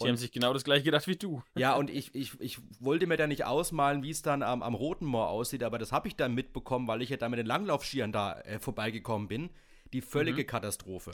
[0.03, 1.43] Die haben sich genau das gleiche gedacht wie du.
[1.55, 4.75] Ja, und ich, ich, ich wollte mir da nicht ausmalen, wie es dann am, am
[4.75, 7.47] Roten Moor aussieht, aber das habe ich dann mitbekommen, weil ich ja da mit den
[7.47, 9.51] Langlaufskiern da äh, vorbeigekommen bin.
[9.93, 11.13] Die völlige Katastrophe.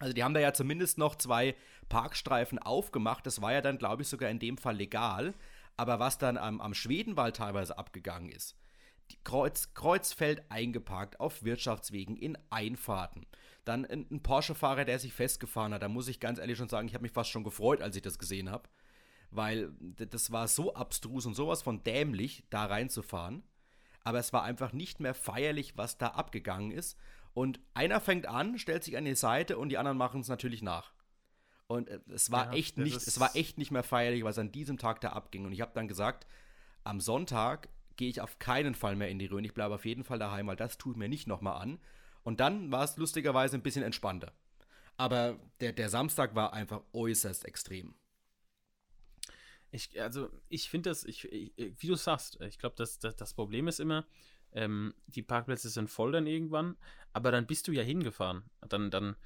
[0.00, 1.54] Also die haben da ja zumindest noch zwei
[1.88, 3.26] Parkstreifen aufgemacht.
[3.26, 5.34] Das war ja dann, glaube ich, sogar in dem Fall legal.
[5.76, 8.56] Aber was dann am, am Schwedenwald teilweise abgegangen ist,
[9.24, 13.26] Kreuz, Kreuzfeld eingeparkt auf Wirtschaftswegen in Einfahrten.
[13.64, 15.82] Dann ein, ein Porsche-Fahrer, der sich festgefahren hat.
[15.82, 18.02] Da muss ich ganz ehrlich schon sagen, ich habe mich fast schon gefreut, als ich
[18.02, 18.68] das gesehen habe.
[19.30, 23.42] Weil das war so abstrus und sowas von dämlich, da reinzufahren.
[24.04, 26.96] Aber es war einfach nicht mehr feierlich, was da abgegangen ist.
[27.34, 30.62] Und einer fängt an, stellt sich an die Seite und die anderen machen es natürlich
[30.62, 30.92] nach.
[31.66, 34.50] Und äh, es war Ja, echt nicht, es war echt nicht mehr feierlich, was an
[34.50, 35.44] diesem Tag da abging.
[35.44, 36.26] Und ich habe dann gesagt,
[36.84, 39.44] am Sonntag gehe ich auf keinen Fall mehr in die Rhön.
[39.44, 41.78] Ich bleibe auf jeden Fall daheim, weil das tut mir nicht nochmal an.
[42.22, 44.32] Und dann war es lustigerweise ein bisschen entspannter.
[44.96, 47.94] Aber der, der Samstag war einfach äußerst extrem.
[49.70, 53.34] Ich, also, ich finde das, ich, ich, wie du sagst, ich glaube, das, das, das
[53.34, 54.06] Problem ist immer,
[54.52, 56.76] ähm, die Parkplätze sind voll dann irgendwann,
[57.12, 58.44] aber dann bist du ja hingefahren.
[58.68, 59.16] Dann, dann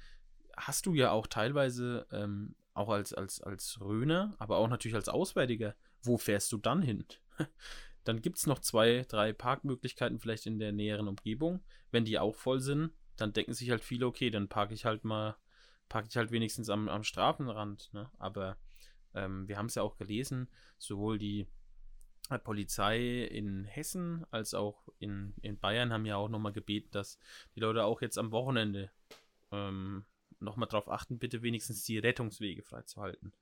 [0.57, 5.09] hast du ja auch teilweise, ähm, auch als, als, als Röner, aber auch natürlich als
[5.09, 7.05] Auswärtiger, wo fährst du dann hin?
[8.03, 11.63] Dann gibt es noch zwei, drei Parkmöglichkeiten vielleicht in der näheren Umgebung.
[11.91, 15.03] Wenn die auch voll sind, dann denken sich halt viele, okay, dann parke ich halt
[15.03, 15.37] mal,
[15.89, 17.93] parke ich halt wenigstens am, am Strafenrand.
[17.93, 18.09] Ne?
[18.17, 18.57] Aber
[19.13, 21.47] ähm, wir haben es ja auch gelesen, sowohl die
[22.43, 27.19] Polizei in Hessen als auch in, in Bayern haben ja auch nochmal gebeten, dass
[27.55, 28.91] die Leute auch jetzt am Wochenende
[29.51, 30.05] ähm,
[30.39, 33.33] nochmal darauf achten, bitte wenigstens die Rettungswege freizuhalten.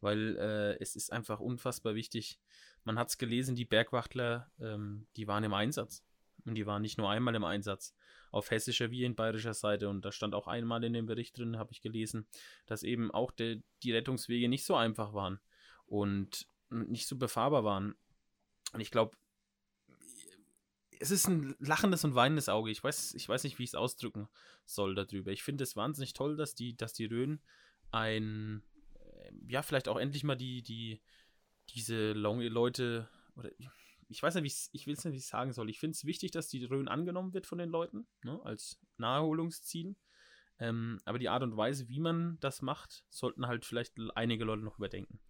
[0.00, 2.38] Weil äh, es ist einfach unfassbar wichtig.
[2.86, 6.04] Man hat es gelesen, die Bergwachtler, ähm, die waren im Einsatz.
[6.44, 7.96] Und die waren nicht nur einmal im Einsatz,
[8.30, 9.88] auf hessischer wie in bayerischer Seite.
[9.88, 12.28] Und da stand auch einmal in dem Bericht drin, habe ich gelesen,
[12.64, 15.40] dass eben auch de, die Rettungswege nicht so einfach waren
[15.86, 17.96] und nicht so befahrbar waren.
[18.72, 19.16] Und ich glaube,
[21.00, 22.70] es ist ein lachendes und weinendes Auge.
[22.70, 24.28] Ich weiß, ich weiß nicht, wie ich es ausdrücken
[24.64, 25.32] soll darüber.
[25.32, 27.40] Ich finde es wahnsinnig toll, dass die, dass die Rhön
[27.90, 28.62] ein,
[29.48, 31.02] ja, vielleicht auch endlich mal die, die,
[31.70, 33.50] diese Leute, oder
[34.08, 35.68] ich weiß nicht, wie ich will es nicht, wie ich sagen soll.
[35.70, 39.96] Ich finde es wichtig, dass die Rhön angenommen wird von den Leuten, ne, als Naherholungsziel.
[40.58, 44.62] Ähm, aber die Art und Weise, wie man das macht, sollten halt vielleicht einige Leute
[44.62, 45.20] noch überdenken.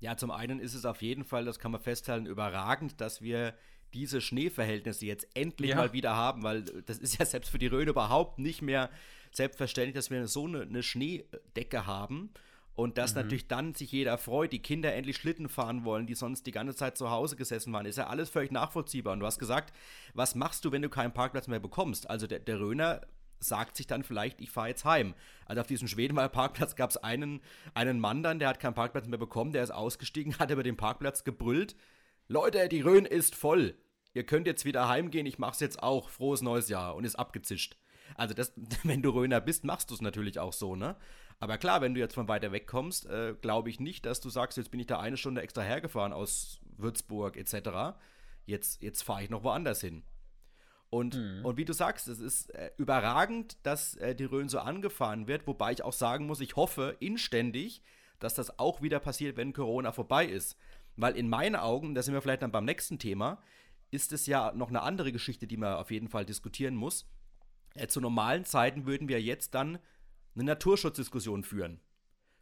[0.00, 3.56] Ja, zum einen ist es auf jeden Fall, das kann man festhalten, überragend, dass wir
[3.94, 5.76] diese Schneeverhältnisse jetzt endlich ja.
[5.76, 8.90] mal wieder haben, weil das ist ja selbst für die Rhön überhaupt nicht mehr
[9.32, 12.30] selbstverständlich, dass wir so eine, eine Schneedecke haben.
[12.76, 13.22] Und dass mhm.
[13.22, 16.76] natürlich dann sich jeder freut, die Kinder endlich Schlitten fahren wollen, die sonst die ganze
[16.76, 19.14] Zeit zu Hause gesessen waren, ist ja alles völlig nachvollziehbar.
[19.14, 19.74] Und du hast gesagt,
[20.12, 22.08] was machst du, wenn du keinen Parkplatz mehr bekommst?
[22.08, 23.00] Also der, der Röner
[23.40, 25.14] sagt sich dann vielleicht, ich fahre jetzt heim.
[25.46, 27.40] Also auf diesem Schwedenwalder Parkplatz gab es einen,
[27.72, 30.76] einen Mann dann, der hat keinen Parkplatz mehr bekommen, der ist ausgestiegen, hat über den
[30.76, 31.76] Parkplatz gebrüllt.
[32.28, 33.74] Leute, die Rhön ist voll.
[34.12, 36.10] Ihr könnt jetzt wieder heimgehen, ich mach's jetzt auch.
[36.10, 37.78] Frohes neues Jahr und ist abgezischt.
[38.16, 40.96] Also das, wenn du Röner bist, machst du es natürlich auch so, ne?
[41.38, 44.30] Aber klar, wenn du jetzt von weiter weg kommst, äh, glaube ich nicht, dass du
[44.30, 47.96] sagst, jetzt bin ich da eine Stunde extra hergefahren aus Würzburg etc.
[48.46, 50.02] Jetzt, jetzt fahre ich noch woanders hin.
[50.88, 51.44] Und, mhm.
[51.44, 55.46] und wie du sagst, es ist äh, überragend, dass äh, die Rhön so angefahren wird,
[55.46, 57.82] wobei ich auch sagen muss, ich hoffe inständig,
[58.18, 60.56] dass das auch wieder passiert, wenn Corona vorbei ist.
[60.96, 63.42] Weil in meinen Augen, da sind wir vielleicht dann beim nächsten Thema,
[63.90, 67.06] ist es ja noch eine andere Geschichte, die man auf jeden Fall diskutieren muss.
[67.74, 69.78] Äh, zu normalen Zeiten würden wir jetzt dann
[70.36, 71.80] eine Naturschutzdiskussion führen.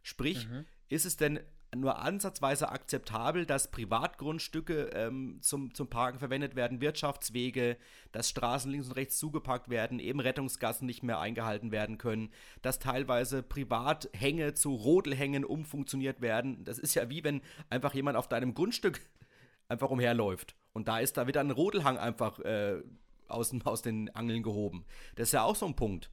[0.03, 0.65] Sprich, mhm.
[0.89, 1.39] ist es denn
[1.75, 7.77] nur ansatzweise akzeptabel, dass Privatgrundstücke ähm, zum, zum Parken verwendet werden, Wirtschaftswege,
[8.11, 12.31] dass Straßen links und rechts zugeparkt werden, eben Rettungsgassen nicht mehr eingehalten werden können,
[12.61, 16.63] dass teilweise Privathänge zu Rodelhängen umfunktioniert werden.
[16.63, 19.01] Das ist ja wie wenn einfach jemand auf deinem Grundstück
[19.67, 20.55] einfach umherläuft.
[20.73, 22.81] Und da ist da wieder ein Rodelhang einfach äh,
[23.27, 24.85] aus, aus den Angeln gehoben.
[25.15, 26.09] Das ist ja auch so ein Punkt.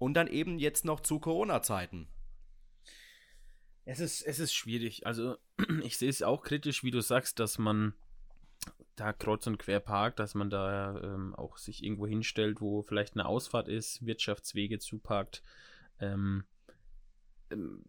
[0.00, 2.08] Und dann eben jetzt noch zu Corona-Zeiten.
[3.84, 5.06] Es ist, es ist schwierig.
[5.06, 5.36] Also,
[5.84, 7.92] ich sehe es auch kritisch, wie du sagst, dass man
[8.96, 13.14] da kreuz und quer parkt, dass man da ähm, auch sich irgendwo hinstellt, wo vielleicht
[13.14, 15.42] eine Ausfahrt ist, Wirtschaftswege zuparkt.
[15.98, 16.44] Ähm,
[17.50, 17.84] ähm,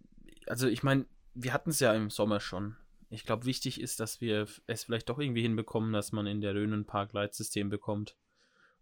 [0.47, 2.76] also, ich meine, wir hatten es ja im Sommer schon.
[3.10, 6.56] Ich glaube, wichtig ist, dass wir es vielleicht doch irgendwie hinbekommen, dass man in der
[6.56, 8.17] Rhön ein Parkleitsystem bekommt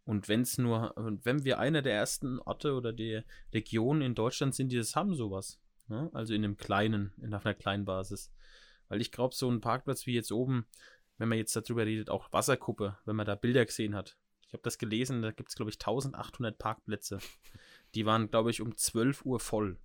[0.09, 4.55] und wenn es nur, wenn wir einer der ersten Orte oder der Regionen in Deutschland
[4.55, 5.61] sind, die das haben, sowas.
[5.87, 6.09] Ne?
[6.13, 8.33] Also in einem kleinen, in einer kleinen Basis.
[8.87, 10.65] Weil ich glaube, so ein Parkplatz wie jetzt oben,
[11.19, 14.17] wenn man jetzt darüber redet, auch Wasserkuppe, wenn man da Bilder gesehen hat.
[14.47, 17.19] Ich habe das gelesen, da gibt es, glaube ich, 1800 Parkplätze.
[17.93, 19.77] Die waren, glaube ich, um 12 Uhr voll.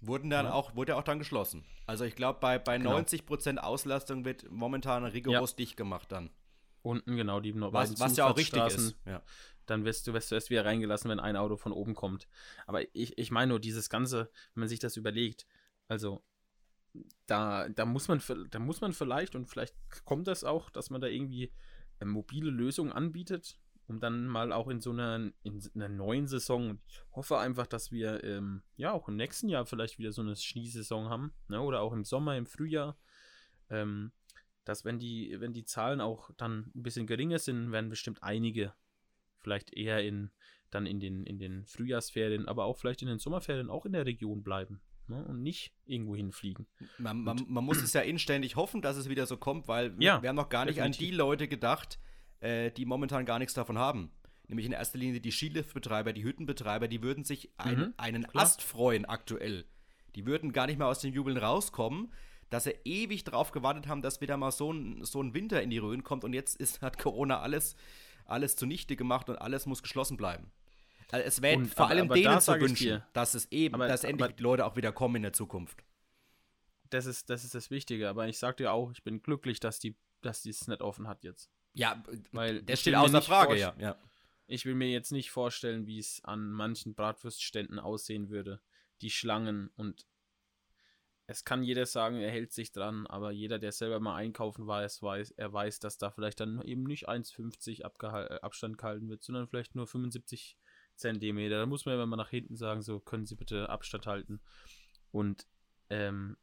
[0.00, 0.52] Wurden dann ja.
[0.54, 1.66] auch, wurde auch dann geschlossen.
[1.84, 2.96] Also ich glaube, bei, bei genau.
[2.96, 5.56] 90% Auslastung wird momentan rigoros ja.
[5.56, 6.30] dicht gemacht dann.
[6.80, 8.96] Unten, genau, die was, was ja auch richtig ist.
[9.04, 9.22] Ja
[9.66, 12.28] dann wirst du, wirst du erst wieder reingelassen, wenn ein Auto von oben kommt.
[12.66, 15.46] Aber ich, ich meine nur, dieses Ganze, wenn man sich das überlegt,
[15.88, 16.22] also
[17.26, 19.74] da, da muss man da muss man vielleicht, und vielleicht
[20.04, 21.52] kommt das auch, dass man da irgendwie
[22.00, 26.80] eine mobile Lösungen anbietet, um dann mal auch in so einer, in einer neuen Saison,
[26.88, 30.36] ich hoffe einfach, dass wir ähm, ja auch im nächsten Jahr vielleicht wieder so eine
[30.36, 31.60] Schneesaison haben, ne?
[31.60, 32.98] oder auch im Sommer, im Frühjahr,
[33.70, 34.12] ähm,
[34.64, 38.74] dass wenn die, wenn die Zahlen auch dann ein bisschen geringer sind, werden bestimmt einige
[39.46, 40.30] vielleicht eher in
[40.70, 44.04] dann in den, in den Frühjahrsferien, aber auch vielleicht in den Sommerferien auch in der
[44.04, 45.24] Region bleiben ne?
[45.24, 46.66] und nicht irgendwo hinfliegen.
[46.98, 50.20] Man, man, man, muss es ja inständig hoffen, dass es wieder so kommt, weil ja,
[50.20, 51.00] wir haben noch gar nicht definitiv.
[51.00, 52.00] an die Leute gedacht,
[52.40, 54.10] äh, die momentan gar nichts davon haben.
[54.48, 58.44] Nämlich in erster Linie die Skiliftbetreiber, die Hüttenbetreiber, die würden sich ein, Mhm, einen klar.
[58.44, 59.64] Ast freuen aktuell.
[60.14, 62.12] Die würden gar nicht mehr aus dem Jubeln rauskommen,
[62.48, 65.70] dass sie ewig drauf gewartet haben, dass wieder mal so ein, so ein Winter in
[65.70, 67.76] die Rhön kommt und jetzt ist, hat Corona alles,
[68.26, 70.50] alles zunichte gemacht und alles muss geschlossen bleiben.
[71.10, 74.04] Also es wäre vor aber- allem aber denen zu wünschen, dass es eben, aber- dass
[74.04, 75.84] endlich die Leute auch wieder kommen in der Zukunft.
[76.90, 78.08] Das ist, das ist das Wichtige.
[78.08, 81.08] Aber ich sag dir auch, ich bin glücklich, dass die, dass die es nicht offen
[81.08, 81.50] hat jetzt.
[81.74, 83.74] Ja, Weil ich steht außer Frage, ja.
[83.78, 83.96] ja.
[84.46, 88.60] Ich will mir jetzt nicht vorstellen, wie es an manchen Bratwurstständen aussehen würde.
[89.02, 90.06] Die Schlangen und
[91.26, 94.82] es kann jeder sagen, er hält sich dran, aber jeder, der selber mal einkaufen war,
[94.82, 99.24] weiß, er weiß, dass da vielleicht dann eben nicht 1,50 Abgehal- äh, Abstand gehalten wird,
[99.24, 100.56] sondern vielleicht nur 75
[100.94, 101.58] Zentimeter.
[101.58, 104.40] Da muss man ja mal nach hinten sagen, so können Sie bitte Abstand halten.
[105.10, 105.46] Und
[105.90, 106.36] ähm,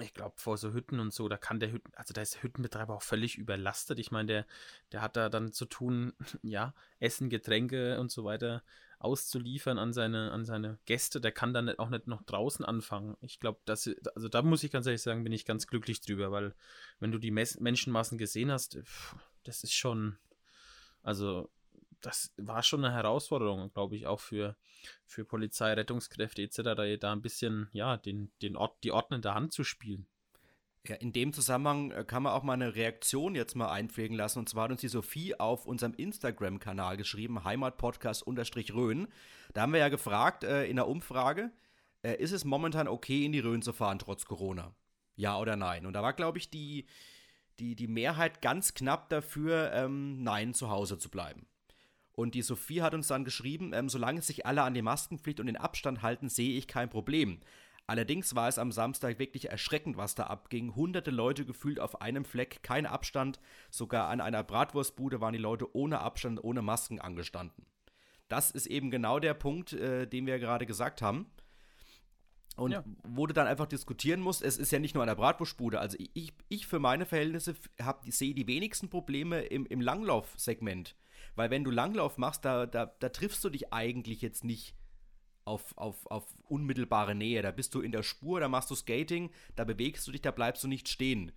[0.00, 2.42] ich glaube, vor so Hütten und so, da kann der Hütten, also da ist der
[2.42, 3.98] Hüttenbetreiber auch völlig überlastet.
[3.98, 4.46] Ich meine, der,
[4.92, 8.62] der hat da dann zu tun, ja, Essen, Getränke und so weiter
[8.98, 11.20] auszuliefern an seine, an seine Gäste.
[11.20, 13.16] Der kann dann auch nicht noch draußen anfangen.
[13.20, 16.32] Ich glaube, das, also da muss ich ganz ehrlich sagen, bin ich ganz glücklich drüber,
[16.32, 16.54] weil
[16.98, 20.16] wenn du die Mes Menschenmassen gesehen hast, pff, das ist schon,
[21.02, 21.50] also
[22.00, 24.56] das war schon eine Herausforderung, glaube ich, auch für,
[25.04, 29.52] für Polizei, Rettungskräfte etc., da, da ein bisschen, ja, den, den Ort, die ordnende Hand
[29.52, 30.06] zu spielen.
[30.88, 34.38] Ja, in dem Zusammenhang äh, kann man auch mal eine Reaktion jetzt mal einpflegen lassen.
[34.40, 39.08] Und zwar hat uns die Sophie auf unserem Instagram-Kanal geschrieben, Heimatpodcast-Rhön.
[39.52, 41.50] Da haben wir ja gefragt äh, in der Umfrage,
[42.02, 44.74] äh, ist es momentan okay, in die Rhön zu fahren, trotz Corona?
[45.16, 45.86] Ja oder nein?
[45.86, 46.86] Und da war, glaube ich, die,
[47.58, 51.46] die, die Mehrheit ganz knapp dafür, ähm, nein, zu Hause zu bleiben.
[52.12, 55.46] Und die Sophie hat uns dann geschrieben, ähm, solange sich alle an die Maskenpflicht und
[55.46, 57.40] den Abstand halten, sehe ich kein Problem.
[57.88, 60.74] Allerdings war es am Samstag wirklich erschreckend, was da abging.
[60.74, 63.38] Hunderte Leute gefühlt auf einem Fleck, kein Abstand.
[63.70, 67.64] Sogar an einer Bratwurstbude waren die Leute ohne Abstand, ohne Masken angestanden.
[68.28, 71.30] Das ist eben genau der Punkt, äh, den wir gerade gesagt haben.
[72.56, 72.82] Und Ja.
[73.04, 75.78] wo du dann einfach diskutieren musst, es ist ja nicht nur an der Bratwurstbude.
[75.78, 80.96] Also ich, ich für meine Verhältnisse hab, sehe die wenigsten Probleme im, im Langlaufsegment.
[81.36, 84.74] Weil wenn du Langlauf machst, da, da, da triffst du dich eigentlich jetzt nicht
[85.46, 87.40] auf, auf, auf unmittelbare Nähe.
[87.40, 90.30] Da bist du in der Spur, da machst du Skating, da bewegst du dich, da
[90.30, 91.32] bleibst du nicht stehen.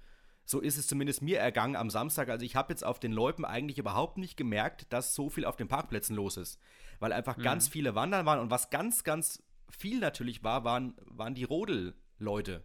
[0.46, 2.30] So ist es zumindest mir ergangen am Samstag.
[2.30, 5.56] Also ich habe jetzt auf den Loipen eigentlich überhaupt nicht gemerkt, dass so viel auf
[5.56, 6.60] den Parkplätzen los ist.
[7.00, 11.36] Weil einfach ganz viele Wandern waren und was ganz, ganz viel natürlich war, waren, waren
[11.36, 12.64] die Rodel-Leute.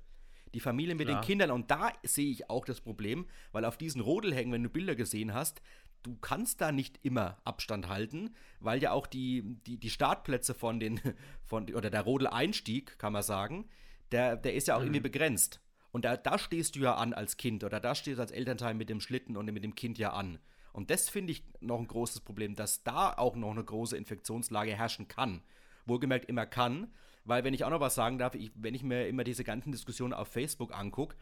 [0.55, 1.21] Die Familie mit Klar.
[1.21, 1.51] den Kindern.
[1.51, 5.35] Und da sehe ich auch das Problem, weil auf diesen Rodelhängen, wenn du Bilder gesehen
[5.35, 5.61] hast,
[6.05, 10.79] du kannst da nicht immer Abstand halten, weil ja auch die, die, die Startplätze von
[10.79, 11.01] den,
[11.45, 13.69] von, oder der Rodel-Einstieg, kann man sagen,
[14.13, 15.61] der, der ist ja auch irgendwie begrenzt.
[15.91, 18.75] Und da, da stehst du ja an als Kind oder da stehst du als Elternteil
[18.75, 20.39] mit dem Schlitten und mit dem Kind ja an.
[20.73, 24.75] Und das finde ich noch ein großes Problem, dass da auch noch eine große Infektionslage
[24.75, 25.43] herrschen kann.
[25.87, 26.93] Wohlgemerkt immer kann,
[27.25, 29.71] weil wenn ich auch noch was sagen darf, ich, wenn ich mir immer diese ganzen
[29.71, 31.17] Diskussionen auf Facebook angucke,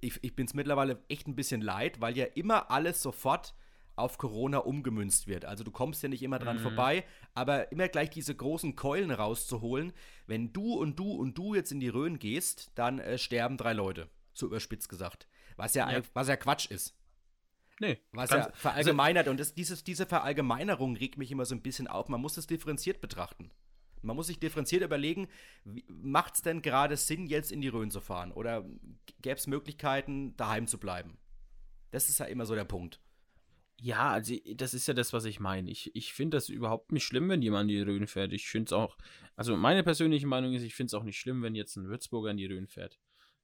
[0.00, 3.54] ich, ich bin es mittlerweile echt ein bisschen leid, weil ja immer alles sofort
[3.96, 5.44] auf Corona umgemünzt wird.
[5.44, 7.04] Also du kommst ja nicht immer dran vorbei,
[7.34, 9.92] aber immer gleich diese großen Keulen rauszuholen.
[10.26, 13.72] Wenn du und du und du jetzt in die Rhön gehst, dann äh, sterben drei
[13.72, 15.28] Leute, so überspitzt gesagt.
[15.56, 16.02] Was ja, Ja.
[16.12, 16.96] was ja Quatsch ist.
[17.80, 21.88] Nee, Was ja verallgemeinert und das, dieses, diese Verallgemeinerung regt mich immer so ein bisschen
[21.88, 22.08] auf.
[22.08, 23.50] Man muss es differenziert betrachten.
[24.00, 25.28] Man muss sich differenziert überlegen,
[25.88, 28.32] macht es denn gerade Sinn, jetzt in die Rhön zu fahren?
[28.32, 28.64] Oder
[29.22, 31.16] gäbe es Möglichkeiten, daheim zu bleiben?
[31.90, 33.00] Das ist ja immer so der Punkt.
[33.80, 35.70] Ja, also das ist ja das, was ich meine.
[35.70, 38.32] Ich, ich finde das überhaupt nicht schlimm, wenn jemand in die Rhön fährt.
[38.32, 38.96] Ich finde es auch,
[39.36, 42.30] also meine persönliche Meinung ist, ich finde es auch nicht schlimm, wenn jetzt ein Würzburger
[42.30, 42.98] in die Rhön fährt.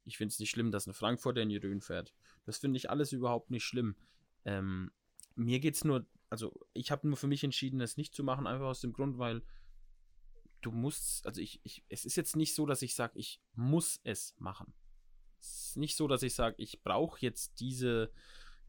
[0.05, 2.14] Ich finde es nicht schlimm, dass ein Frankfurter in die Rhön fährt.
[2.45, 3.97] Das finde ich alles überhaupt nicht schlimm.
[4.45, 4.93] Ähm,
[5.35, 8.47] mir geht es nur, also ich habe nur für mich entschieden, das nicht zu machen,
[8.47, 9.43] einfach aus dem Grund, weil
[10.61, 14.01] du musst, also ich, ich es ist jetzt nicht so, dass ich sage, ich muss
[14.05, 14.73] es machen.
[15.40, 18.12] Es ist nicht so, dass ich sage, ich brauche jetzt diese,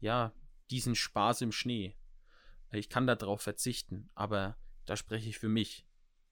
[0.00, 0.32] ja,
[0.72, 1.94] diesen Spaß im Schnee.
[2.72, 4.56] Ich kann darauf verzichten, aber
[4.86, 5.86] da spreche ich für mich.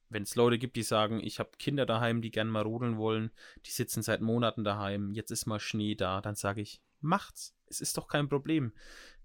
[0.08, 3.30] Wenn es Leute gibt, die sagen, ich habe Kinder daheim, die gerne mal rodeln wollen,
[3.66, 7.54] die sitzen seit Monaten daheim, jetzt ist mal Schnee da, dann sage ich, macht's.
[7.66, 8.72] Es ist doch kein Problem.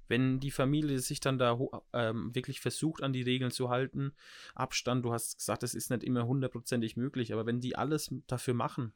[0.08, 1.58] Wenn die Familie sich dann da
[1.94, 4.14] ähm, wirklich versucht, an die Regeln zu halten,
[4.54, 8.54] Abstand, du hast gesagt, es ist nicht immer hundertprozentig möglich, aber wenn die alles dafür
[8.54, 8.94] machen,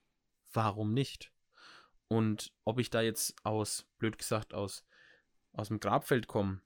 [0.53, 1.31] warum nicht?
[2.07, 4.85] Und ob ich da jetzt aus, blöd gesagt, aus,
[5.53, 6.61] aus dem Grabfeld komme,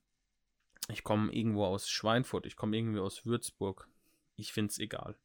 [0.90, 3.88] ich komme irgendwo aus Schweinfurt, ich komme irgendwie aus Würzburg,
[4.36, 5.18] ich finde es egal.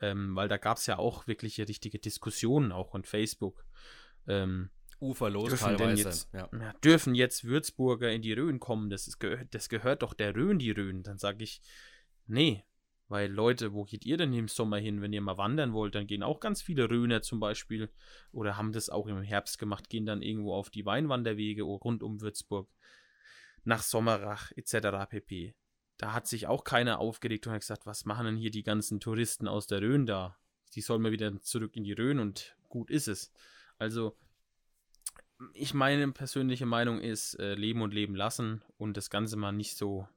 [0.00, 3.64] Ähm, weil da gab es ja auch wirkliche richtige Diskussionen auch on Facebook.
[4.26, 6.02] Ähm, Uferlos dürfen teilweise.
[6.02, 6.48] Jetzt, ja.
[6.52, 8.90] Ja, dürfen jetzt Würzburger in die Rhön kommen?
[8.90, 9.18] Das, ist,
[9.50, 11.02] das gehört doch der Rhön, die Rhön.
[11.02, 11.60] Dann sage ich,
[12.26, 12.64] nee,
[13.14, 15.94] weil Leute, wo geht ihr denn im Sommer hin, wenn ihr mal wandern wollt?
[15.94, 17.88] Dann gehen auch ganz viele Rhöner zum Beispiel
[18.32, 22.20] oder haben das auch im Herbst gemacht, gehen dann irgendwo auf die Weinwanderwege rund um
[22.20, 22.68] Würzburg
[23.62, 25.08] nach Sommerach etc.
[25.08, 25.54] pp.
[25.96, 28.98] Da hat sich auch keiner aufgeregt und hat gesagt, was machen denn hier die ganzen
[28.98, 30.36] Touristen aus der Rhön da?
[30.74, 33.30] Die sollen mal wieder zurück in die Rhön und gut ist es.
[33.78, 34.16] Also,
[35.52, 39.76] ich meine persönliche Meinung ist, äh, leben und leben lassen und das Ganze mal nicht
[39.76, 40.08] so,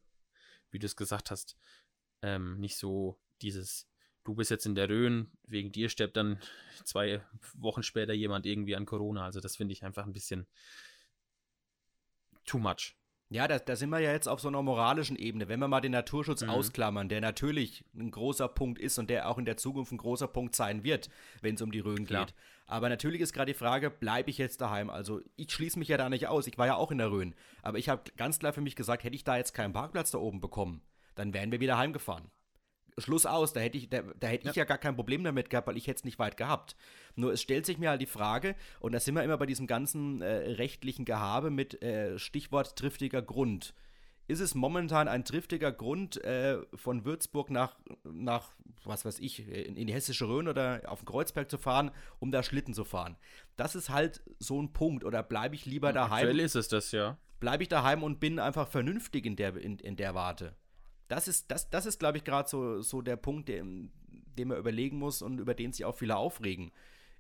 [0.71, 1.55] wie du es gesagt hast,
[2.21, 3.87] ähm, nicht so dieses,
[4.23, 6.39] du bist jetzt in der Rhön, wegen dir stirbt dann
[6.83, 7.21] zwei
[7.53, 9.25] Wochen später jemand irgendwie an Corona.
[9.25, 10.47] Also das finde ich einfach ein bisschen
[12.45, 12.95] too much.
[13.29, 15.49] Ja, da, da, sind wir ja jetzt auf so einer moralischen Ebene.
[15.49, 16.49] Wenn wir mal den Naturschutz mhm.
[16.49, 20.29] ausklammern, der natürlich ein großer Punkt ist und der auch in der Zukunft ein großer
[20.29, 21.09] Punkt sein wird,
[21.41, 22.27] wenn es um die Rhön Klar.
[22.27, 22.35] geht.
[22.65, 24.89] Aber natürlich ist gerade die Frage, bleibe ich jetzt daheim?
[24.89, 26.47] Also ich schließe mich ja da nicht aus.
[26.47, 27.35] Ich war ja auch in der Rhön.
[27.61, 30.19] Aber ich habe ganz klar für mich gesagt, hätte ich da jetzt keinen Parkplatz da
[30.19, 30.81] oben bekommen,
[31.17, 32.29] dann wären wir wieder heimgefahren.
[32.99, 34.51] Schluss aus, da hätte ich, da, da hätte ja.
[34.51, 36.75] ich ja gar kein Problem damit gehabt, weil ich hätte es nicht weit gehabt.
[37.15, 39.67] Nur es stellt sich mir halt die Frage, und da sind wir immer bei diesem
[39.67, 43.75] ganzen äh, rechtlichen Gehabe mit äh, Stichwort triftiger Grund.
[44.27, 48.49] Ist es momentan ein triftiger Grund, äh, von Würzburg nach, nach,
[48.83, 52.31] was weiß ich, in, in die Hessische Rhön oder auf den Kreuzberg zu fahren, um
[52.31, 53.15] da Schlitten zu fahren?
[53.55, 55.05] Das ist halt so ein Punkt.
[55.05, 56.13] Oder bleibe ich lieber daheim?
[56.13, 57.17] Aktuell ist es das, ja.
[57.39, 60.55] Bleibe ich daheim und bin einfach vernünftig in der, in, in der Warte?
[61.07, 63.91] Das ist, das, das ist glaube ich, gerade so, so der Punkt, den,
[64.37, 66.71] den man überlegen muss und über den sich auch viele aufregen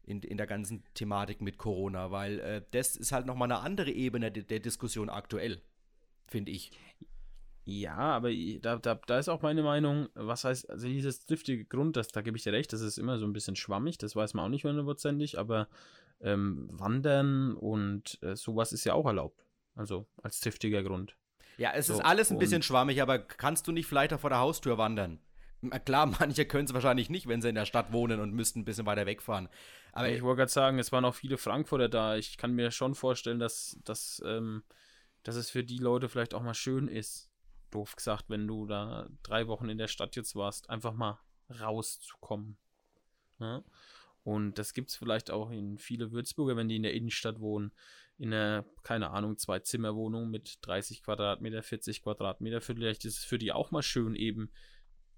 [0.03, 3.91] in, in der ganzen Thematik mit Corona, weil äh, das ist halt nochmal eine andere
[3.91, 5.61] Ebene der, der Diskussion aktuell,
[6.27, 6.71] finde ich.
[7.65, 11.97] Ja, aber da, da, da ist auch meine Meinung, was heißt, also dieses driftige Grund,
[11.97, 14.33] das, da gebe ich dir recht, das ist immer so ein bisschen schwammig, das weiß
[14.33, 15.67] man auch nicht hundertprozentig, aber
[16.21, 19.45] ähm, Wandern und äh, sowas ist ja auch erlaubt.
[19.75, 21.17] Also als triftiger Grund.
[21.57, 24.29] Ja, es so, ist alles ein bisschen schwammig, aber kannst du nicht vielleicht auch vor
[24.29, 25.19] der Haustür wandern?
[25.85, 28.65] Klar, manche können es wahrscheinlich nicht, wenn sie in der Stadt wohnen und müssten ein
[28.65, 29.49] bisschen weiter wegfahren.
[29.91, 32.15] Aber ich wollte gerade sagen, es waren auch viele Frankfurter da.
[32.15, 34.63] Ich kann mir schon vorstellen, dass, dass, ähm,
[35.23, 37.31] dass es für die Leute vielleicht auch mal schön ist,
[37.71, 41.19] doof gesagt, wenn du da drei Wochen in der Stadt jetzt warst, einfach mal
[41.59, 42.57] rauszukommen.
[43.39, 43.63] Ja?
[44.23, 47.71] Und das gibt es vielleicht auch in viele Würzburger, wenn die in der Innenstadt wohnen,
[48.17, 52.61] in einer, keine Ahnung, zwei Zimmerwohnung mit 30 Quadratmeter, 40 Quadratmeter.
[52.61, 54.51] Vielleicht ist es für die auch mal schön, eben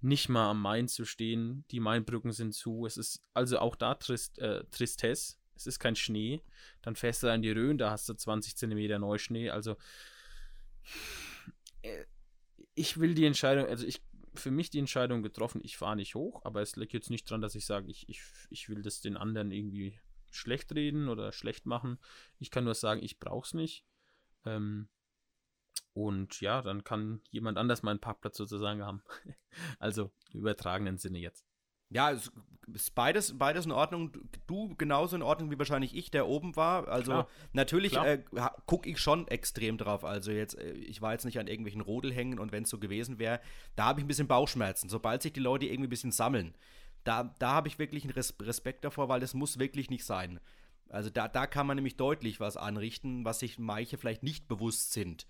[0.00, 1.64] nicht mal am Main zu stehen.
[1.70, 2.86] Die Mainbrücken sind zu.
[2.86, 5.36] Es ist also auch da Trist, äh, Tristesse.
[5.56, 6.42] Es ist kein Schnee.
[6.82, 9.50] Dann fährst du da in die Rhön, da hast du 20 Zentimeter Neuschnee.
[9.50, 9.76] Also
[11.82, 12.04] äh,
[12.74, 14.02] ich will die Entscheidung, also ich
[14.34, 17.40] für mich die Entscheidung getroffen, ich fahre nicht hoch, aber es liegt jetzt nicht dran,
[17.40, 19.98] dass ich sage, ich, ich, ich will das den anderen irgendwie
[20.30, 21.98] schlecht reden oder schlecht machen.
[22.38, 23.84] Ich kann nur sagen, ich brauche es nicht.
[24.44, 24.88] Ähm,
[25.92, 29.02] und ja, dann kann jemand anders meinen Parkplatz sozusagen haben.
[29.78, 31.44] also im übertragenen Sinne jetzt.
[31.92, 32.30] Ja, es
[32.72, 34.12] ist beides, beides in Ordnung.
[34.46, 36.86] Du genauso in Ordnung wie wahrscheinlich ich, der oben war.
[36.86, 37.28] Also Klar.
[37.52, 38.22] natürlich äh,
[38.66, 40.04] gucke ich schon extrem drauf.
[40.04, 42.78] Also jetzt, äh, ich war jetzt nicht an irgendwelchen Rodel hängen und wenn es so
[42.78, 43.40] gewesen wäre,
[43.74, 44.88] da habe ich ein bisschen Bauchschmerzen.
[44.88, 46.54] Sobald sich die Leute irgendwie ein bisschen sammeln,
[47.04, 50.40] da, da habe ich wirklich einen Respekt davor, weil das muss wirklich nicht sein.
[50.88, 54.92] Also da, da kann man nämlich deutlich was anrichten, was sich manche vielleicht nicht bewusst
[54.92, 55.26] sind.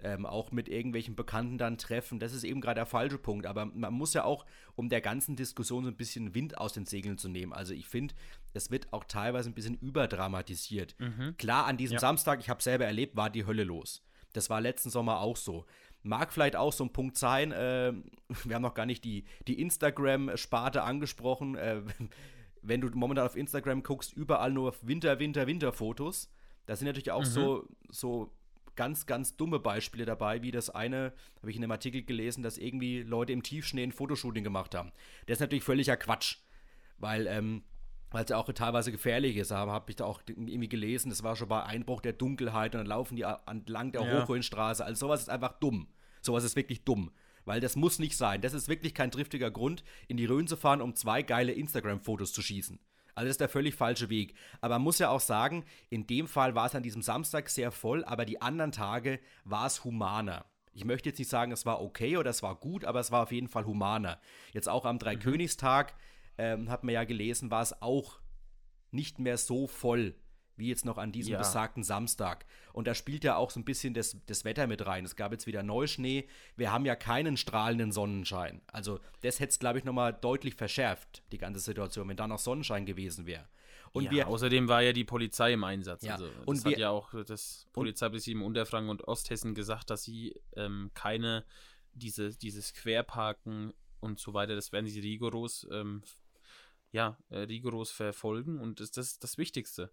[0.00, 2.20] Ähm, auch mit irgendwelchen Bekannten dann treffen.
[2.20, 3.46] Das ist eben gerade der falsche Punkt.
[3.46, 6.86] Aber man muss ja auch, um der ganzen Diskussion so ein bisschen Wind aus den
[6.86, 7.52] Segeln zu nehmen.
[7.52, 8.14] Also ich finde,
[8.54, 10.94] es wird auch teilweise ein bisschen überdramatisiert.
[11.00, 11.36] Mhm.
[11.36, 12.00] Klar, an diesem ja.
[12.00, 14.04] Samstag, ich habe selber erlebt, war die Hölle los.
[14.34, 15.66] Das war letzten Sommer auch so.
[16.02, 17.52] Mag vielleicht auch so ein Punkt sein.
[17.52, 17.92] Äh,
[18.44, 21.56] wir haben noch gar nicht die, die Instagram-Sparte angesprochen.
[21.56, 21.82] Äh,
[22.62, 26.30] wenn du momentan auf Instagram guckst, überall nur Winter, Winter, Winter-Fotos.
[26.66, 27.26] Da sind natürlich auch mhm.
[27.26, 28.32] so, so
[28.78, 32.58] ganz, ganz dumme Beispiele dabei, wie das eine, habe ich in einem Artikel gelesen, dass
[32.58, 34.92] irgendwie Leute im Tiefschnee ein Fotoshooting gemacht haben.
[35.26, 36.36] Das ist natürlich völliger Quatsch,
[36.98, 37.64] weil ähm,
[38.10, 39.52] weil es ja auch teilweise gefährlich ist.
[39.52, 42.80] Aber habe ich da auch irgendwie gelesen, das war schon bei Einbruch der Dunkelheit und
[42.80, 44.22] dann laufen die entlang der ja.
[44.22, 44.84] Hochhöhenstraße.
[44.84, 45.88] Also sowas ist einfach dumm.
[46.20, 47.10] Sowas ist wirklich dumm.
[47.44, 48.40] Weil das muss nicht sein.
[48.40, 52.32] Das ist wirklich kein triftiger Grund, in die Rhön zu fahren, um zwei geile Instagram-Fotos
[52.32, 52.78] zu schießen.
[53.14, 54.34] Also das ist der völlig falsche Weg.
[54.60, 57.72] Aber man muss ja auch sagen, in dem Fall war es an diesem Samstag sehr
[57.72, 60.44] voll, aber die anderen Tage war es humaner.
[60.72, 63.24] Ich möchte jetzt nicht sagen, es war okay oder es war gut, aber es war
[63.24, 64.20] auf jeden Fall humaner.
[64.52, 65.98] Jetzt auch am Dreikönigstag mhm
[66.38, 68.20] ähm, hat man ja gelesen, war es auch
[68.90, 70.14] nicht mehr so voll
[70.58, 71.38] wie jetzt noch an diesem ja.
[71.38, 72.44] besagten Samstag.
[72.72, 75.04] Und da spielt ja auch so ein bisschen das, das Wetter mit rein.
[75.04, 76.28] Es gab jetzt wieder Neuschnee.
[76.56, 78.60] Wir haben ja keinen strahlenden Sonnenschein.
[78.66, 82.40] Also das hätte es, glaube ich, nochmal deutlich verschärft, die ganze Situation, wenn da noch
[82.40, 83.48] Sonnenschein gewesen wäre.
[83.92, 86.02] Und ja, wir, außerdem war ja die Polizei im Einsatz.
[86.02, 90.02] Ja, Also, das und hat wir- ja auch das Polizeipräsidium Unterfranken und Osthessen gesagt, dass
[90.02, 91.44] sie ähm, keine,
[91.94, 96.02] diese, dieses Querparken und so weiter, das werden sie rigoros, ähm,
[96.92, 99.90] ja, äh, rigoros verfolgen und das, das ist das Wichtigste.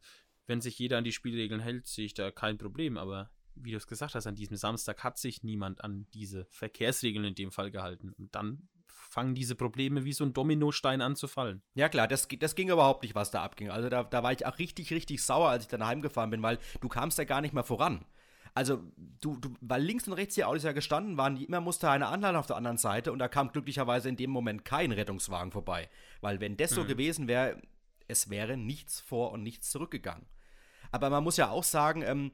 [0.47, 3.77] Wenn sich jeder an die Spielregeln hält, sehe ich da kein Problem, aber wie du
[3.77, 7.71] es gesagt hast, an diesem Samstag hat sich niemand an diese Verkehrsregeln in dem Fall
[7.71, 8.13] gehalten.
[8.17, 11.61] Und dann fangen diese Probleme wie so ein Dominostein an zu fallen.
[11.73, 13.69] Ja klar, das, das ging überhaupt nicht, was da abging.
[13.69, 16.59] Also da, da war ich auch richtig, richtig sauer, als ich dann heimgefahren bin, weil
[16.81, 18.05] du kamst ja gar nicht mehr voran.
[18.55, 18.81] Also
[19.19, 22.37] du, du, weil links und rechts die Autos ja gestanden waren, immer musste eine anhalten
[22.37, 25.89] auf der anderen Seite und da kam glücklicherweise in dem Moment kein Rettungswagen vorbei.
[26.21, 26.87] Weil wenn das so Mhm.
[26.87, 27.61] gewesen wäre,
[28.07, 30.25] es wäre nichts vor und nichts zurückgegangen.
[30.91, 32.31] Aber man muss ja auch sagen, ähm,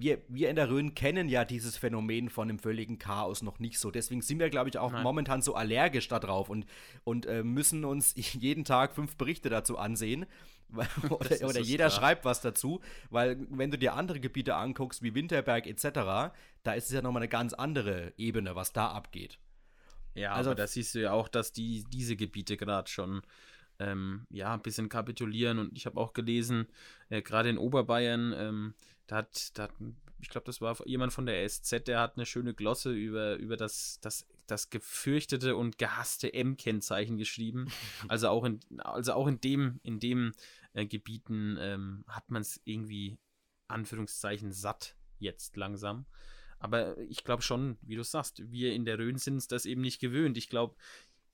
[0.00, 3.78] wir, wir in der Rhön kennen ja dieses Phänomen von dem völligen Chaos noch nicht
[3.78, 3.90] so.
[3.90, 5.02] Deswegen sind wir, glaube ich, auch Nein.
[5.02, 6.66] momentan so allergisch darauf und,
[7.04, 10.26] und äh, müssen uns jeden Tag fünf Berichte dazu ansehen.
[11.08, 11.98] Oder oder jeder klar.
[11.98, 15.82] schreibt was dazu, weil wenn du dir andere Gebiete anguckst, wie Winterberg etc.,
[16.62, 19.38] da ist es ja nochmal eine ganz andere Ebene, was da abgeht.
[20.14, 23.22] Ja, Also- da siehst du ja auch, dass die, diese Gebiete gerade schon
[23.78, 25.58] ähm, ja, ein bisschen kapitulieren.
[25.58, 26.66] Und ich habe auch gelesen,
[27.08, 28.74] äh, gerade in Oberbayern, ähm,
[29.08, 29.72] da hat, da hat,
[30.20, 33.56] ich glaube, das war jemand von der SZ, der hat eine schöne Glosse über, über
[33.56, 37.66] das, das, das gefürchtete und gehasste M-Kennzeichen geschrieben.
[38.08, 40.34] Also auch in, also auch in dem, in dem
[40.74, 43.18] äh, Gebieten ähm, hat man es irgendwie,
[43.66, 46.06] Anführungszeichen, satt jetzt langsam.
[46.60, 49.80] Aber ich glaube schon, wie du sagst, wir in der Rhön sind uns das eben
[49.80, 50.36] nicht gewöhnt.
[50.36, 50.76] Ich glaube,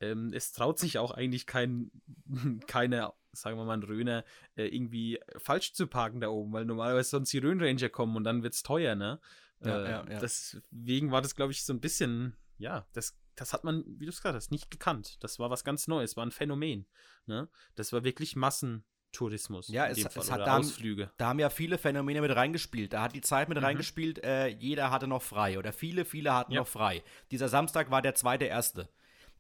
[0.00, 1.90] ähm, es traut sich auch eigentlich kein,
[2.66, 4.24] keiner, sagen wir mal, ein Röner,
[4.56, 8.42] äh, irgendwie falsch zu parken da oben, weil normalerweise sonst die Rhön-Ranger kommen und dann
[8.42, 9.20] wird es teuer, ne?
[9.60, 10.18] Ja, äh, ja, ja.
[10.20, 14.10] Deswegen war das, glaube ich, so ein bisschen, ja, das, das hat man, wie du
[14.10, 15.16] es gesagt hast, nicht gekannt.
[15.22, 16.86] Das war was ganz Neues, war ein Phänomen.
[17.26, 17.48] Ne?
[17.74, 19.68] Das war wirklich Massentourismus.
[19.68, 21.10] Ja, in es- es hat da- Ausflüge.
[21.16, 22.92] Da haben ja viele Phänomene mit reingespielt.
[22.92, 23.64] Da hat die Zeit mit Mhm.
[23.64, 26.60] reingespielt, äh, jeder hatte noch frei oder viele, viele hatten Ja.
[26.60, 27.02] noch frei.
[27.30, 28.88] Dieser Samstag war der zweite erste.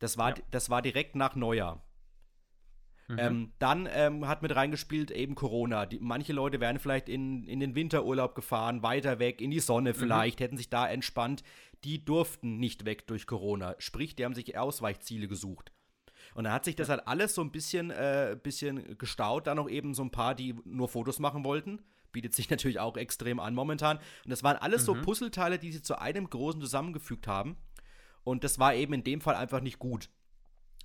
[0.04, 0.44] Das war, Ja.
[0.50, 1.82] das war direkt nach Neujahr.
[3.08, 3.18] Mhm.
[3.18, 5.86] Ähm, dann ähm, hat mit reingespielt eben Corona.
[5.86, 9.90] Die, manche Leute wären vielleicht in, in den Winterurlaub gefahren, weiter weg, in die Sonne
[9.90, 9.94] Mhm.
[9.96, 11.42] vielleicht, hätten sich da entspannt.
[11.84, 13.74] Die durften nicht weg durch Corona.
[13.78, 15.72] Sprich, die haben sich Ausweichziele gesucht.
[16.34, 19.46] Und dann hat sich das halt alles so ein bisschen, äh, bisschen gestaut.
[19.46, 21.82] Dann noch eben so ein paar, die nur Fotos machen wollten.
[22.12, 23.98] Bietet sich natürlich auch extrem an momentan.
[23.98, 27.56] Und das waren alles so Puzzleteile, die sie zu einem großen zusammengefügt haben.
[28.24, 30.10] Und das war eben in dem Fall einfach nicht gut.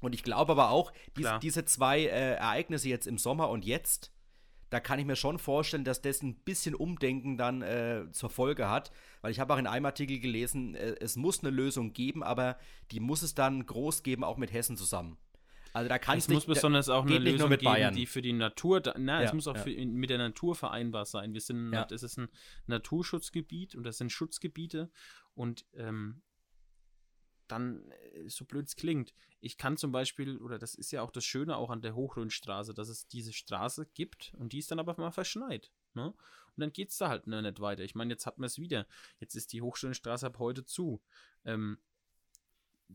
[0.02, 4.14] Und ich glaube aber auch, dies, diese zwei äh, Ereignisse jetzt im Sommer und jetzt,
[4.70, 8.70] da kann ich mir schon vorstellen, dass das ein bisschen Umdenken dann äh, zur Folge
[8.70, 8.92] hat.
[9.22, 12.58] Weil ich habe auch in einem Artikel gelesen, äh, es muss eine Lösung geben, aber
[12.92, 15.18] die muss es dann groß geben, auch mit Hessen zusammen.
[15.74, 17.96] Also da kann es es muss besonders auch eine nicht Lösung mit geben, Bayern.
[17.96, 19.62] die für die Natur, na, es Ja, muss auch ja.
[19.64, 21.34] für, mit der Natur vereinbar sein.
[21.34, 21.86] Wir sind, Ja.
[21.92, 22.28] es ist ein
[22.68, 24.90] Naturschutzgebiet und das sind Schutzgebiete
[25.36, 26.22] und ähm,
[27.52, 31.12] dann, äh, so blöd es klingt, ich kann zum Beispiel, oder das ist ja auch
[31.12, 34.80] das Schöne auch an der Hochrhönstraße, dass es diese Straße gibt und die ist dann
[34.80, 35.72] aber mal verschneit.
[35.94, 36.08] Ne?
[36.08, 37.84] Und dann geht es da halt ne, nicht weiter.
[37.84, 38.86] Ich meine, jetzt hat man es wieder.
[39.20, 41.02] Jetzt ist die Hochschulstraße ab heute zu.
[41.46, 41.80] Ähm,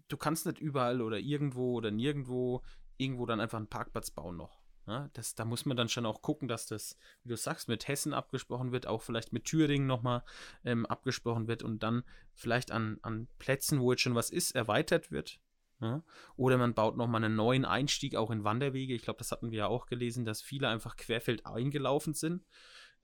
[0.08, 2.62] du kannst nicht überall oder irgendwo oder nirgendwo
[2.96, 4.63] irgendwo dann einfach einen Parkplatz bauen noch.
[4.86, 7.88] Ja, das, da muss man dann schon auch gucken, dass das, wie du sagst, mit
[7.88, 10.22] Hessen abgesprochen wird, auch vielleicht mit Thüringen nochmal
[10.62, 12.04] ähm, abgesprochen wird und dann
[12.34, 15.40] vielleicht an, an Plätzen, wo jetzt schon was ist, erweitert wird.
[15.80, 16.02] Ja?
[16.36, 18.94] Oder man baut nochmal einen neuen Einstieg auch in Wanderwege.
[18.94, 22.44] Ich glaube, das hatten wir ja auch gelesen, dass viele einfach querfeld eingelaufen sind,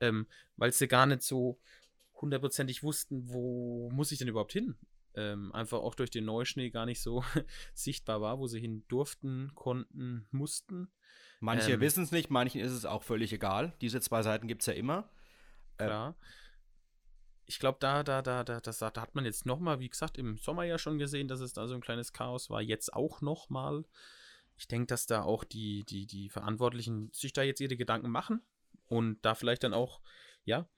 [0.01, 0.27] ähm,
[0.57, 1.59] weil sie gar nicht so
[2.15, 4.77] hundertprozentig wussten, wo muss ich denn überhaupt hin?
[5.15, 7.25] Ähm, einfach auch durch den Neuschnee gar nicht so
[7.75, 10.91] sichtbar war, wo sie hin durften, konnten, mussten.
[11.41, 13.75] Manche ähm, wissen es nicht, manchen ist es auch völlig egal.
[13.81, 15.11] Diese zwei Seiten gibt es ja immer.
[15.79, 16.17] Äh, Klar.
[17.47, 20.37] Ich glaube, da, da, da, da, das, da hat man jetzt nochmal, wie gesagt, im
[20.39, 22.61] Sommer ja schon gesehen, dass es da so ein kleines Chaos war.
[22.61, 23.85] Jetzt auch nochmal.
[24.57, 28.43] Ich denke, dass da auch die, die, die Verantwortlichen sich da jetzt ihre Gedanken machen
[28.87, 30.03] und da vielleicht dann auch,
[30.45, 30.69] ja,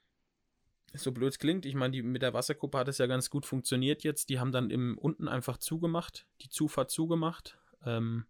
[0.94, 3.46] so blöd es klingt, ich meine, die mit der Wasserkuppe hat es ja ganz gut
[3.46, 4.28] funktioniert jetzt.
[4.28, 7.58] Die haben dann im unten einfach zugemacht, die Zufahrt zugemacht.
[7.84, 8.26] Ähm,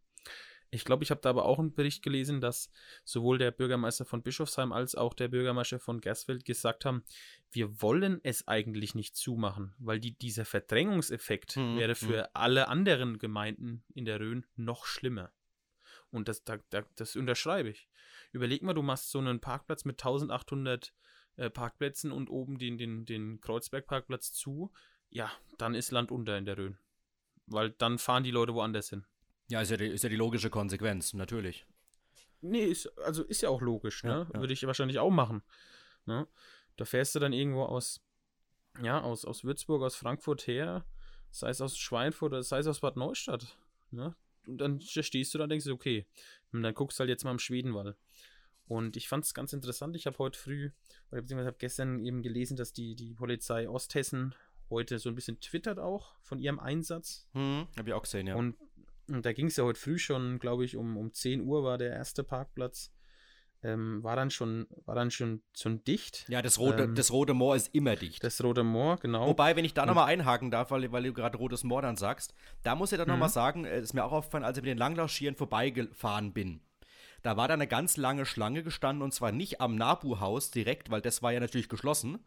[0.74, 2.70] ich glaube, ich habe da aber auch einen Bericht gelesen, dass
[3.04, 7.04] sowohl der Bürgermeister von Bischofsheim als auch der Bürgermeister von Gersfeld gesagt haben,
[7.50, 13.18] wir wollen es eigentlich nicht zumachen, weil die, dieser Verdrängungseffekt Mhm, wäre für alle anderen
[13.18, 15.30] Gemeinden in der Rhön noch schlimmer.
[16.10, 17.88] Und das, da, da, das unterschreibe ich.
[18.32, 20.94] Überleg mal, du machst so einen Parkplatz mit 1800
[21.36, 24.72] äh, Parkplätzen und oben den, den, den Kreuzbergparkplatz zu.
[25.10, 26.78] Ja, dann ist Land unter in der Rhön.
[27.46, 29.04] Weil dann fahren die Leute woanders hin.
[29.52, 31.66] Ja, ist ja, die, ist ja die logische Konsequenz, natürlich.
[32.40, 34.10] Nee, ist, also ist ja auch logisch, ne?
[34.10, 34.40] Ja, ja.
[34.40, 35.42] Würde ich wahrscheinlich auch machen.
[36.06, 36.26] Ne?
[36.76, 38.00] Da fährst du dann irgendwo aus,
[38.82, 40.86] ja, aus, aus Würzburg, aus Frankfurt her,
[41.30, 43.58] sei es aus Schweinfurt oder sei es aus Bad Neustadt.
[43.90, 44.16] Ne?
[44.46, 46.06] Und dann stehst du da und denkst du, okay,
[46.52, 47.94] und dann guckst du halt jetzt mal am Schwedenwall.
[48.68, 49.94] Und ich fand es ganz interessant.
[49.96, 50.70] Ich habe heute früh,
[51.10, 54.34] oder beziehungsweise habe gestern eben gelesen, dass die, die Polizei Osthessen
[54.70, 57.28] heute so ein bisschen twittert auch von ihrem Einsatz.
[57.32, 58.34] Hm, hab ich auch gesehen, ja.
[58.34, 58.56] Und,
[59.08, 61.78] und da ging es ja heute früh schon, glaube ich, um, um 10 Uhr war
[61.78, 62.92] der erste Parkplatz.
[63.64, 66.24] Ähm, war dann schon, war dann schon, schon dicht.
[66.28, 68.24] ja, das rote, ähm, das rote Moor ist immer dicht.
[68.24, 69.28] Das Rote Moor, genau.
[69.28, 72.34] Wobei, wenn ich da nochmal einhaken darf, weil, weil du gerade Rotes Moor dann sagst,
[72.64, 73.32] da muss ich dann nochmal Mhm.
[73.32, 76.60] sagen, äh, ist mir auch aufgefallen, als ich mit den Langlaufschieren vorbeigefahren bin.
[77.22, 81.00] Da war da eine ganz lange Schlange gestanden und zwar nicht am Nabu-Haus direkt, weil
[81.00, 82.18] das war ja natürlich geschlossen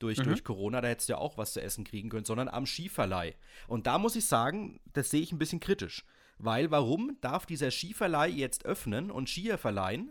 [0.00, 0.24] durch, Mhm.
[0.24, 3.36] durch Corona, da hättest du ja auch was zu essen kriegen können, sondern am Skiverleih.
[3.68, 6.04] Und da muss ich sagen, das sehe ich ein bisschen kritisch.
[6.42, 10.10] Weil warum darf dieser Skiverleih jetzt öffnen und Skier verleihen,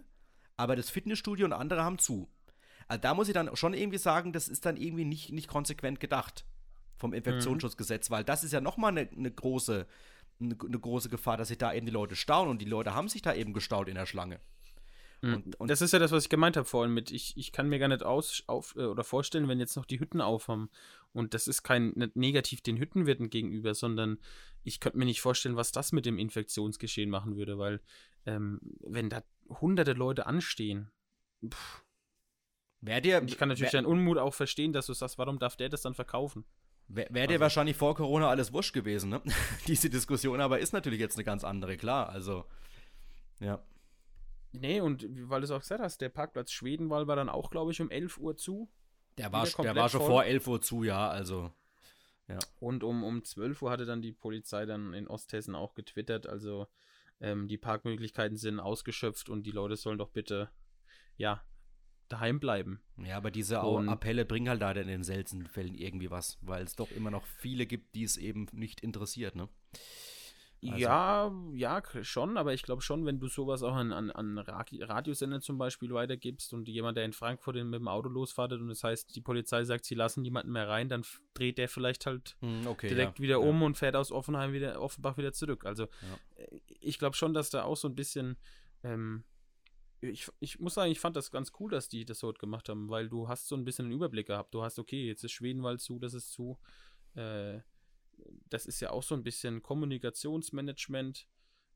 [0.57, 2.29] aber das Fitnessstudio und andere haben zu?
[2.87, 5.99] Also da muss ich dann schon irgendwie sagen, das ist dann irgendwie nicht, nicht konsequent
[5.99, 6.45] gedacht
[6.97, 9.87] vom Infektionsschutzgesetz, weil das ist ja nochmal eine, eine große
[10.39, 13.09] eine, eine große Gefahr, dass sich da eben die Leute staunen und die Leute haben
[13.09, 14.39] sich da eben gestaut in der Schlange.
[15.21, 15.33] Mhm.
[15.33, 17.69] Und, und das ist ja das, was ich gemeint habe vorhin mit, ich, ich kann
[17.69, 20.69] mir gar nicht aus, auf, äh, oder vorstellen, wenn jetzt noch die Hütten aufhaben.
[21.11, 24.19] Und das ist kein nicht negativ den Hüttenwirten gegenüber, sondern
[24.63, 27.81] ich könnte mir nicht vorstellen, was das mit dem Infektionsgeschehen machen würde, weil
[28.25, 30.91] ähm, wenn da hunderte Leute anstehen,
[31.47, 31.83] pff,
[32.81, 35.55] wär dir, ich kann natürlich wär, deinen Unmut auch verstehen, dass du sagst, warum darf
[35.55, 36.45] der das dann verkaufen?
[36.89, 39.21] wär, wär dir also- wahrscheinlich vor Corona alles wurscht gewesen, ne?
[39.67, 42.09] Diese Diskussion, aber ist natürlich jetzt eine ganz andere, klar.
[42.09, 42.45] Also,
[43.39, 43.63] ja.
[44.51, 47.71] Nee, und weil du es auch gesagt hast, der Parkplatz Schwedenwall war dann auch, glaube
[47.71, 48.69] ich, um 11 Uhr zu.
[49.17, 50.09] Der war, der war schon voll.
[50.09, 51.51] vor 11 Uhr zu, ja, also.
[52.59, 56.67] Und um, um 12 Uhr hatte dann die Polizei dann in Osthessen auch getwittert, also
[57.19, 60.49] ähm, die Parkmöglichkeiten sind ausgeschöpft und die Leute sollen doch bitte,
[61.17, 61.43] ja,
[62.07, 62.81] daheim bleiben.
[62.97, 66.63] Ja, aber diese Und- Appelle bringen halt leider in den seltensten Fällen irgendwie was, weil
[66.63, 69.49] es doch immer noch viele gibt, die es eben nicht interessiert, ne?
[70.61, 74.37] Also- Ja, ja, schon, aber ich glaube schon, wenn du sowas auch an, an, an
[74.37, 78.67] Ra- Radiosender zum Beispiel weitergibst und jemand, der in Frankfurt mit dem Auto losfahrt und
[78.67, 81.03] das heißt, die Polizei sagt, sie lassen niemanden mehr rein, dann
[81.33, 82.89] dreht der vielleicht halt Hm, okay.
[82.89, 83.47] direkt ja, wieder ja.
[83.49, 85.65] um und fährt aus Offenheim wieder, Offenbach wieder zurück.
[85.65, 85.83] Also
[86.35, 88.35] äh, ich glaube schon, dass da auch so ein bisschen,
[88.83, 89.23] ähm,
[90.01, 92.89] ich, ich muss sagen, ich fand das ganz cool, dass die das so gemacht haben,
[92.89, 94.53] weil du hast so ein bisschen einen Überblick gehabt.
[94.53, 96.57] Du hast, okay, jetzt ist Schwedenwald zu, das ist zu.
[97.15, 97.59] Äh,
[98.49, 101.27] das ist ja auch so ein bisschen Kommunikationsmanagement.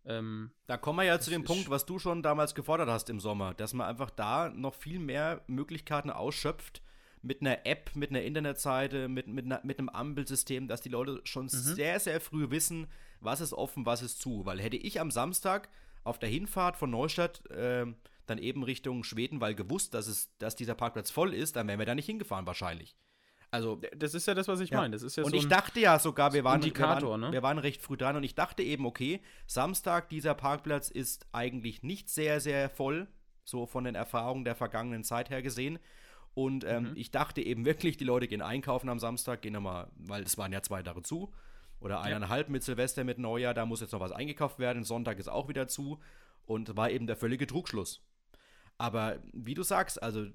[0.06, 3.20] Ähm, Da kommen wir ja zu dem Punkt, was du schon damals gefordert hast im
[3.20, 6.82] Sommer, dass man einfach da noch viel mehr Möglichkeiten ausschöpft
[7.22, 11.22] mit einer App, mit einer Internetseite, mit, mit, einer, mit einem Ampelsystem, dass die Leute
[11.24, 12.88] schon sehr, sehr früh wissen,
[13.22, 14.46] was ist offen, was ist zu.
[14.46, 15.70] Weil hätte ich am Samstag
[16.04, 20.76] auf der Hinfahrt von Neustadt ähm, dann eben Richtung Schwedenwald gewusst, dass, es, dass dieser
[20.76, 22.98] Parkplatz voll ist, dann wären wir da nicht hingefahren wahrscheinlich.
[23.54, 24.80] Also das ist ja das, was ich ja.
[24.80, 24.93] meine.
[24.93, 27.32] Das ist ja und so ich dachte ja sogar, wir waren, Indikator, wir, waren, ne?
[27.32, 31.84] wir waren recht früh dran und ich dachte eben, okay, Samstag, dieser Parkplatz ist eigentlich
[31.84, 33.08] nicht sehr, sehr voll,
[33.43, 35.78] so von den Erfahrungen der vergangenen Zeit her gesehen.
[36.34, 36.91] Und ähm, Mhm.
[36.95, 40.51] ich dachte eben wirklich, die Leute gehen einkaufen am Samstag, gehen nochmal, weil es waren
[40.51, 41.32] ja zwei Tage zu.
[41.80, 44.84] Oder eineinhalb mit Silvester, mit Neujahr, da muss jetzt noch was eingekauft werden.
[44.84, 45.99] Sonntag ist auch wieder zu.
[46.47, 48.01] Und war eben der völlige Trugschluss.
[48.78, 50.26] Aber wie du sagst, also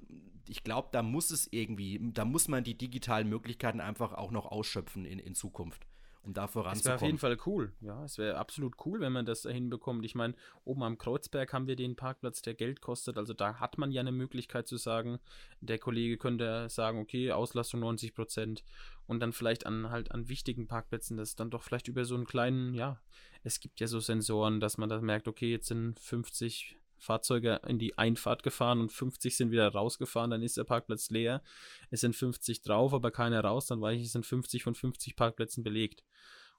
[0.49, 4.47] ich glaube, da muss es irgendwie, da muss man die digitalen Möglichkeiten einfach auch noch
[4.47, 5.87] ausschöpfen in, in Zukunft,
[6.23, 7.05] um da Es wäre auf voranzukommen.
[7.05, 7.73] jeden Fall cool.
[7.81, 10.05] Ja, es wäre absolut cool, wenn man das da hinbekommt.
[10.07, 10.35] Ich meine,
[10.65, 13.19] oben am Kreuzberg haben wir den Parkplatz, der Geld kostet.
[13.19, 15.19] Also da hat man ja eine Möglichkeit zu sagen,
[15.61, 18.65] der Kollege könnte sagen, okay, Auslastung 90 Prozent.
[19.07, 22.27] Und dann vielleicht an halt an wichtigen Parkplätzen, das dann doch vielleicht über so einen
[22.27, 22.99] kleinen, ja,
[23.43, 27.79] es gibt ja so Sensoren, dass man da merkt, okay, jetzt sind 50 Fahrzeuge in
[27.79, 31.43] die Einfahrt gefahren und 50 sind wieder rausgefahren, dann ist der Parkplatz leer.
[31.91, 35.17] Es sind 50 drauf, aber keiner raus, dann weiß ich, es sind 50 von 50
[35.17, 36.05] Parkplätzen belegt.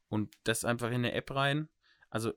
[0.08, 1.70] Und das einfach in eine App rein.
[2.10, 2.34] Also,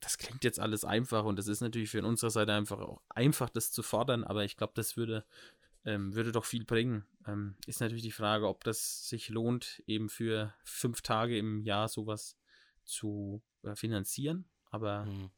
[0.00, 3.50] das klingt jetzt alles einfach und das ist natürlich für unsere Seite einfach auch einfach,
[3.50, 5.26] das zu fordern, aber ich glaube, das würde,
[5.84, 7.04] ähm, würde doch viel bringen.
[7.26, 11.88] Ähm, ist natürlich die Frage, ob das sich lohnt, eben für fünf Tage im Jahr
[11.88, 12.38] sowas
[12.84, 14.46] zu äh, finanzieren.
[14.70, 15.30] Aber Mhm.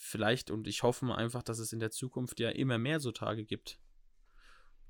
[0.00, 3.12] Vielleicht und ich hoffe mal einfach, dass es in der Zukunft ja immer mehr so
[3.12, 3.78] Tage gibt.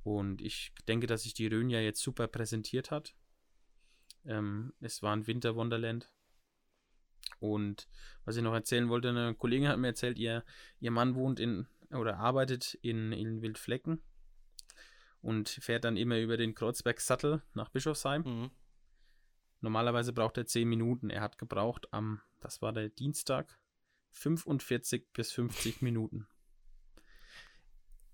[0.05, 3.15] Und ich denke, dass sich die Rhön ja jetzt super präsentiert hat.
[4.25, 6.13] Ähm, es war ein Winter Wonderland.
[7.41, 7.89] Und
[8.25, 10.45] was ich noch erzählen wollte, eine Kollegin hat mir erzählt, ihr,
[10.79, 14.01] ihr Mann wohnt in oder arbeitet in, in Wildflecken
[15.21, 18.23] und fährt dann immer über den Kreuzberg-Sattel nach Bischofsheim.
[18.23, 18.51] Mhm.
[19.61, 21.11] Normalerweise braucht er 10 Minuten.
[21.11, 23.60] Er hat gebraucht am, das war der Dienstag,
[24.13, 26.27] 45 bis 50 Minuten.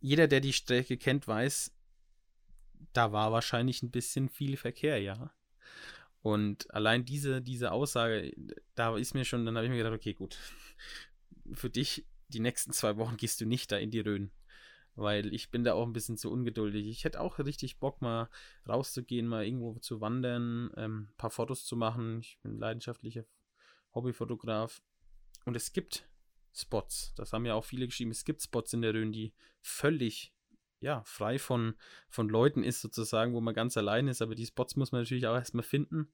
[0.00, 1.72] jeder, der die Strecke kennt, weiß,
[2.92, 5.32] da war wahrscheinlich ein bisschen viel Verkehr, ja.
[6.22, 8.32] Und allein diese, diese Aussage,
[8.74, 10.38] da ist mir schon, dann habe ich mir gedacht, okay, gut,
[11.52, 14.32] für dich, die nächsten zwei Wochen gehst du nicht da in die Rhön.
[14.96, 16.86] Weil ich bin da auch ein bisschen zu ungeduldig.
[16.88, 18.30] Ich hätte auch richtig Bock, mal
[18.66, 22.20] rauszugehen, mal irgendwo zu wandern, ähm, ein paar Fotos zu machen.
[22.20, 23.24] Ich bin leidenschaftlicher
[23.94, 24.82] Hobbyfotograf.
[25.46, 26.06] Und es gibt
[26.52, 29.32] Spots, das haben ja auch viele geschrieben, es gibt Spots in der Rhön, die
[29.62, 30.34] völlig
[30.80, 31.74] ja, frei von,
[32.08, 34.20] von Leuten ist, sozusagen, wo man ganz allein ist.
[34.22, 36.12] Aber die Spots muss man natürlich auch erstmal finden.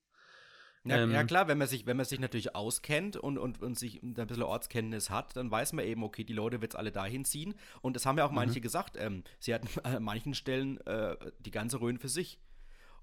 [0.85, 3.79] Ja, ähm, ja, klar, wenn man sich, wenn man sich natürlich auskennt und, und, und
[3.79, 6.91] sich ein bisschen Ortskenntnis hat, dann weiß man eben, okay, die Leute wird es alle
[6.91, 7.55] dahin ziehen.
[7.83, 8.63] Und das haben ja auch manche mhm.
[8.63, 12.41] gesagt, ähm, sie hatten an manchen Stellen äh, die ganze Rhön für sich.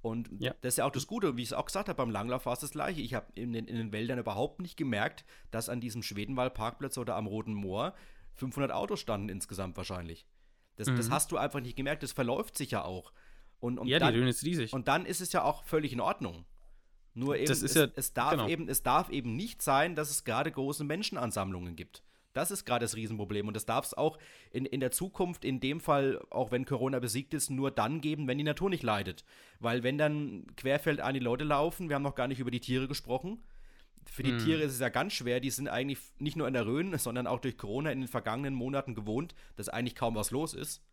[0.01, 0.53] Und ja.
[0.61, 2.53] das ist ja auch das Gute, wie ich es auch gesagt habe, beim Langlauf war
[2.53, 3.01] es das gleiche.
[3.01, 7.15] Ich habe in den, in den Wäldern überhaupt nicht gemerkt, dass an diesem Schwedenwald-Parkplatz oder
[7.15, 7.93] am Roten Moor
[8.35, 10.25] 500 Autos standen insgesamt wahrscheinlich.
[10.77, 10.95] Das, mhm.
[10.95, 13.11] das hast du einfach nicht gemerkt, das verläuft sich ja auch.
[13.59, 14.71] Und, und ja, dann, die Rhön ist riesig.
[14.71, 16.45] Und dann ist es ja auch völlig in Ordnung.
[17.13, 18.47] Nur eben, es, ja, es, darf genau.
[18.47, 22.03] eben, es darf eben nicht sein, dass es gerade große Menschenansammlungen gibt.
[22.33, 23.47] Das ist gerade das Riesenproblem.
[23.47, 24.17] Und das darf es auch
[24.51, 28.27] in, in der Zukunft, in dem Fall, auch wenn Corona besiegt ist, nur dann geben,
[28.27, 29.23] wenn die Natur nicht leidet.
[29.59, 32.87] Weil wenn dann querfeld die Leute laufen, wir haben noch gar nicht über die Tiere
[32.87, 33.41] gesprochen.
[34.05, 34.39] Für die hm.
[34.39, 35.39] Tiere ist es ja ganz schwer.
[35.39, 38.53] Die sind eigentlich nicht nur in der Rhön, sondern auch durch Corona in den vergangenen
[38.53, 40.83] Monaten gewohnt, dass eigentlich kaum was los ist.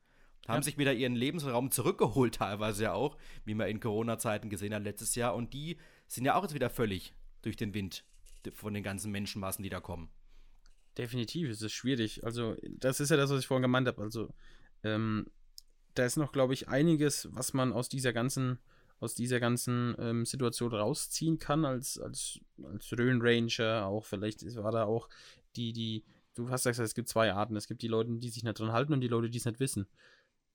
[0.49, 0.63] Haben ja.
[0.63, 5.15] sich wieder ihren Lebensraum zurückgeholt, teilweise ja auch, wie man in Corona-Zeiten gesehen hat letztes
[5.15, 5.35] Jahr.
[5.35, 5.77] Und die
[6.07, 8.05] sind ja auch jetzt wieder völlig durch den Wind
[8.53, 10.09] von den ganzen Menschenmassen, die da kommen.
[10.99, 12.25] Definitiv, es ist schwierig.
[12.25, 14.01] Also, das ist ja das, was ich vorhin gemeint habe.
[14.03, 14.33] Also,
[14.83, 15.27] ähm,
[15.95, 18.59] da ist noch, glaube ich, einiges, was man aus dieser ganzen,
[19.01, 23.21] aus dieser ganzen ähm, Situation rausziehen kann, als, als, als Rhön
[23.61, 25.09] auch vielleicht war da auch
[25.57, 27.57] die, die, du hast gesagt, es gibt zwei Arten.
[27.57, 29.61] Es gibt die Leute, die sich nicht dran halten und die Leute, die es nicht
[29.61, 29.87] wissen.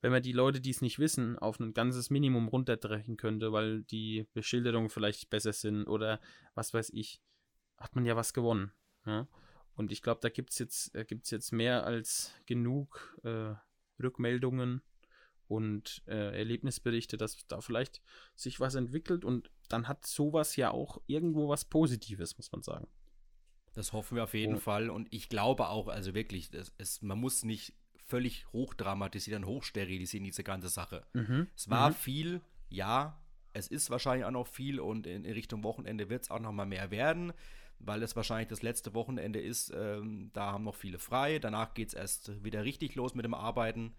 [0.00, 3.82] Wenn man die Leute, die es nicht wissen, auf ein ganzes Minimum runterdrehen könnte, weil
[3.84, 6.20] die Beschilderungen vielleicht besser sind oder
[6.54, 7.20] was weiß ich,
[7.78, 8.72] hat man ja was gewonnen.
[9.06, 9.28] Ja?
[9.74, 13.54] Und ich glaube, da gibt es jetzt, äh, gibt's jetzt mehr als genug äh,
[14.02, 14.82] Rückmeldungen
[15.48, 18.02] und äh, Erlebnisberichte, dass da vielleicht
[18.34, 22.88] sich was entwickelt und dann hat sowas ja auch irgendwo was Positives, muss man sagen.
[23.74, 24.60] Das hoffen wir auf jeden oh.
[24.60, 30.24] Fall und ich glaube auch, also wirklich, das, es, man muss nicht völlig hochdramatisieren, hochsterilisieren,
[30.24, 31.06] diese ganze Sache.
[31.14, 31.48] Mhm.
[31.56, 31.94] Es war mhm.
[31.94, 33.18] viel, ja,
[33.54, 36.52] es ist wahrscheinlich auch noch viel und in, in Richtung Wochenende wird es auch noch
[36.52, 37.32] mal mehr werden
[37.84, 39.72] weil es wahrscheinlich das letzte Wochenende ist.
[39.74, 41.38] Ähm, da haben noch viele frei.
[41.38, 43.94] Danach geht es erst wieder richtig los mit dem Arbeiten.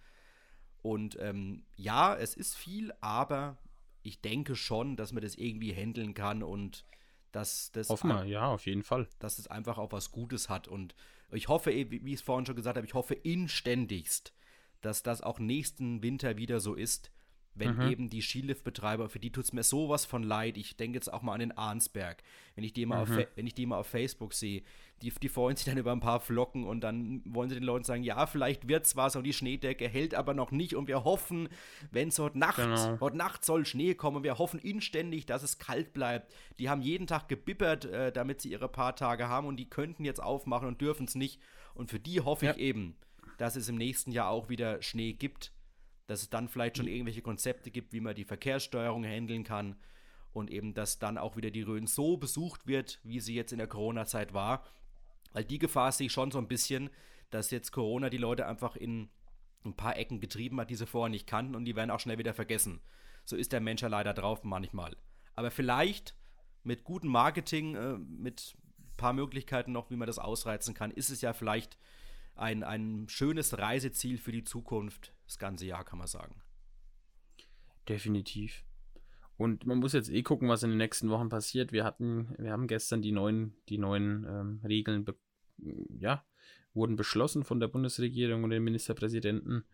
[0.82, 3.58] Und ähm, ja, es ist viel, aber
[4.02, 6.86] ich denke schon, dass man das irgendwie handeln kann und
[7.32, 7.90] dass das.
[7.90, 9.08] Hoffen wir, ja, auf jeden Fall.
[9.20, 10.68] Dass es einfach auch was Gutes hat.
[10.68, 10.96] Und
[11.32, 14.34] ich hoffe, wie ich es vorhin schon gesagt habe, ich hoffe inständigst,
[14.82, 17.12] dass das auch nächsten Winter wieder so ist,
[17.56, 17.92] wenn mhm.
[17.92, 20.58] eben die Skiliftbetreiber, für die tut es mir sowas von leid.
[20.58, 22.24] Ich denke jetzt auch mal an den Arnsberg.
[22.56, 23.20] Wenn ich die mal, mhm.
[23.20, 24.64] auf, wenn ich die mal auf Facebook sehe,
[25.02, 27.84] die, die freuen sich dann über ein paar Flocken und dann wollen sie den Leuten
[27.84, 31.50] sagen, ja, vielleicht wird's was und die Schneedecke hält aber noch nicht und wir hoffen,
[31.92, 33.00] wenn es heute Nacht, genau.
[33.00, 36.34] heute Nacht soll Schnee kommen, wir hoffen inständig, dass es kalt bleibt.
[36.58, 40.06] Die haben jeden Tag gebippert, äh, damit sie ihre paar Tage haben und die könnten
[40.06, 41.40] jetzt aufmachen und dürfen es nicht.
[41.76, 42.52] Und für die hoffe ja.
[42.54, 42.96] ich eben,
[43.38, 45.52] dass es im nächsten Jahr auch wieder Schnee gibt
[46.08, 49.76] dass es dann vielleicht schon irgendwelche Konzepte gibt, wie man die Verkehrssteuerung handeln kann
[50.34, 53.60] und eben, dass dann auch wieder die Rhön so besucht wird, wie sie jetzt in
[53.60, 54.66] der Corona-Zeit war.
[55.32, 56.90] Weil die Gefahr sehe ich schon so ein bisschen,
[57.30, 59.10] dass jetzt Corona die Leute einfach in
[59.66, 62.18] ein paar Ecken getrieben hat, die sie vorher nicht kannten und die werden auch schnell
[62.18, 62.82] wieder vergessen.
[63.26, 64.96] So ist der Mensch ja leider drauf manchmal.
[65.36, 66.16] Aber vielleicht
[66.64, 71.10] mit gutem Marketing, äh, mit ein paar Möglichkeiten noch, wie man das ausreizen kann, ist
[71.10, 71.78] es ja vielleicht
[72.36, 76.42] ein, ein schönes Reiseziel für die Zukunft, das ganze Jahr, kann man sagen.
[77.88, 78.64] Definitiv.
[79.38, 81.72] Und man muss jetzt eh gucken, was in den nächsten Wochen passiert.
[81.72, 85.06] Wir hatten, wir haben gestern die neuen, die neuen ähm, Regeln,
[86.00, 86.24] ja,
[86.74, 89.66] wurden beschlossen von der Bundesregierung und den Ministerpräsidenten.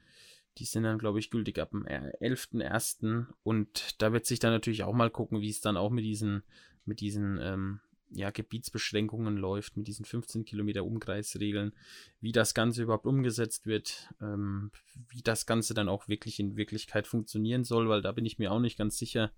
[0.58, 3.28] Die sind dann, glaube ich, gültig ab dem 11.01.
[3.44, 6.44] Und da wird sich dann natürlich auch mal gucken, wie es dann auch mit diesen,
[6.86, 7.80] mit diesen ähm,
[8.12, 11.74] ja, Gebietsbeschränkungen läuft, mit diesen 15 Kilometer Umkreisregeln,
[12.22, 14.72] wie das Ganze überhaupt umgesetzt wird, ähm,
[15.10, 18.52] wie das Ganze dann auch wirklich in Wirklichkeit funktionieren soll, weil da bin ich mir
[18.52, 19.32] auch nicht ganz sicher,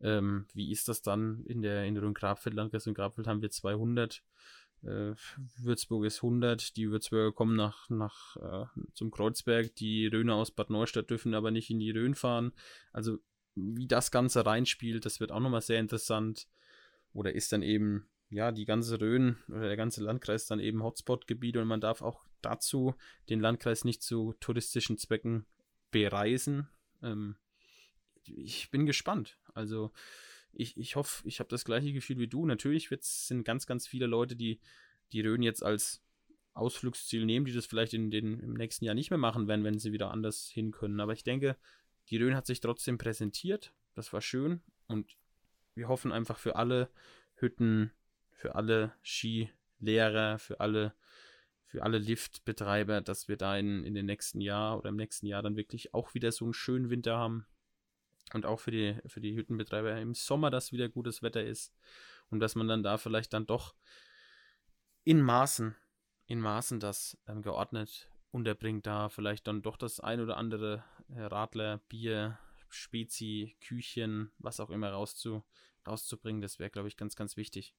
[0.00, 4.22] ähm, wie ist das dann in der in Rhön-Grabfeld, Landkreis Rhön-Grabfeld haben wir 200,
[4.82, 5.14] äh,
[5.58, 10.70] Würzburg ist 100, die Würzburger kommen nach, nach äh, zum Kreuzberg, die Rhöner aus Bad
[10.70, 12.52] Neustadt dürfen aber nicht in die Rhön fahren,
[12.92, 13.18] also
[13.56, 16.46] wie das Ganze reinspielt, das wird auch nochmal sehr interessant.
[17.16, 21.56] Oder ist dann eben, ja, die ganze Rhön oder der ganze Landkreis dann eben Hotspot-Gebiet
[21.56, 22.94] und man darf auch dazu
[23.30, 25.46] den Landkreis nicht zu touristischen Zwecken
[25.90, 26.68] bereisen.
[27.02, 27.36] Ähm,
[28.24, 29.38] ich bin gespannt.
[29.54, 29.92] Also
[30.52, 32.44] ich, ich hoffe, ich habe das gleiche Gefühl wie du.
[32.44, 34.60] Natürlich sind ganz, ganz viele Leute, die
[35.12, 36.02] die Rhön jetzt als
[36.52, 39.78] Ausflugsziel nehmen, die das vielleicht in den, im nächsten Jahr nicht mehr machen werden, wenn
[39.78, 41.00] sie wieder anders hin können.
[41.00, 41.56] Aber ich denke,
[42.10, 43.72] die Rhön hat sich trotzdem präsentiert.
[43.94, 44.60] Das war schön.
[44.86, 45.16] Und
[45.76, 46.90] wir hoffen einfach für alle
[47.36, 47.92] Hütten,
[48.30, 50.94] für alle Skilehrer, für alle,
[51.66, 55.42] für alle Liftbetreiber, dass wir da in, in den nächsten Jahr oder im nächsten Jahr
[55.42, 57.46] dann wirklich auch wieder so einen schönen Winter haben.
[58.32, 61.72] Und auch für die, für die Hüttenbetreiber im Sommer, dass wieder gutes Wetter ist.
[62.28, 63.74] Und dass man dann da vielleicht dann doch
[65.04, 65.76] in Maßen,
[66.26, 71.22] in Maßen das ähm, geordnet unterbringt, da vielleicht dann doch das ein oder andere äh,
[71.22, 72.38] Radler, Bier,
[72.76, 75.44] Spezi, Küchen, was auch immer rauszu,
[75.86, 76.40] rauszubringen.
[76.40, 77.74] Das wäre, glaube ich, ganz, ganz wichtig.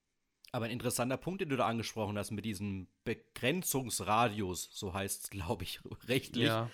[0.52, 5.30] Aber ein interessanter Punkt, den du da angesprochen hast, mit diesem Begrenzungsradius, so heißt es,
[5.30, 6.46] glaube ich, rechtlich.
[6.46, 6.70] Ja.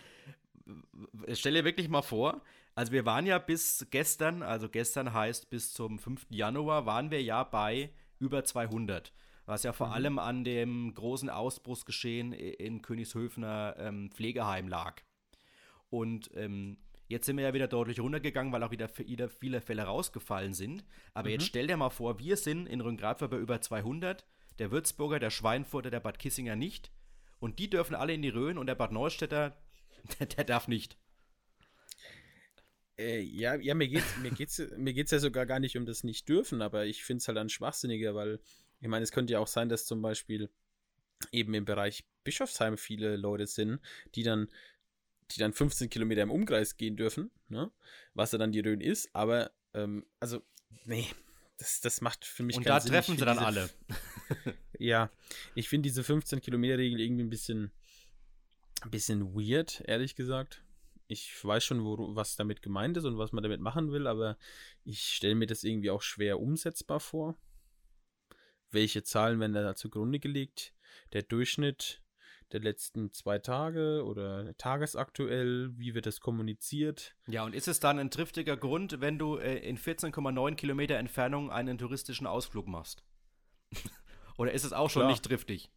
[1.32, 2.42] Stell dir wirklich mal vor,
[2.74, 6.26] also wir waren ja bis gestern, also gestern heißt bis zum 5.
[6.30, 9.12] Januar, waren wir ja bei über 200
[9.46, 9.92] was ja vor mhm.
[9.92, 15.02] allem an dem großen Ausbruchsgeschehen in Königshöfener ähm, Pflegeheim lag.
[15.90, 16.78] Und ähm,
[17.14, 20.84] Jetzt sind wir ja wieder deutlich runtergegangen, weil auch wieder viele Fälle rausgefallen sind.
[21.12, 21.34] Aber mhm.
[21.34, 24.26] jetzt stell dir mal vor, wir sind in Rhön-Grabfeld bei über 200,
[24.58, 26.90] der Würzburger, der Schweinfurter, der Bad Kissinger nicht.
[27.38, 29.56] Und die dürfen alle in die Rhön und der Bad Neustädter,
[30.18, 30.98] der, der darf nicht.
[32.98, 36.02] Äh, ja, ja, mir geht's, mir geht's, mir geht's ja sogar gar nicht um das
[36.02, 38.40] nicht dürfen, aber ich finde es halt dann schwachsinniger, weil
[38.80, 40.50] ich meine, es könnte ja auch sein, dass zum Beispiel
[41.30, 43.78] eben im Bereich Bischofsheim viele Leute sind,
[44.16, 44.48] die dann
[45.34, 47.70] die dann 15 Kilometer im Umkreis gehen dürfen, ne?
[48.14, 50.42] was ja dann die Rhön ist, aber ähm, also,
[50.84, 51.08] nee,
[51.58, 52.90] das, das macht für mich Und keinen Sinn.
[52.90, 53.70] Und da treffen sie dann alle.
[54.78, 55.10] ja,
[55.54, 57.72] ich finde diese 15 Kilometer Regel irgendwie ein bisschen,
[58.82, 60.62] ein bisschen weird, ehrlich gesagt.
[61.06, 64.38] Ich weiß schon, wo, was damit gemeint ist und was man damit machen will, aber
[64.84, 67.36] ich stelle mir das irgendwie auch schwer umsetzbar vor.
[68.70, 70.72] Welche Zahlen werden da zugrunde gelegt?
[71.12, 72.03] Der Durchschnitt
[72.52, 75.70] der letzten zwei Tage oder tagesaktuell?
[75.76, 77.16] Wie wird das kommuniziert?
[77.26, 81.50] Ja, und ist es dann ein triftiger Grund, wenn du äh, in 14,9 Kilometer Entfernung
[81.50, 83.04] einen touristischen Ausflug machst?
[84.38, 85.10] oder ist es auch schon Klar.
[85.10, 85.70] nicht triftig?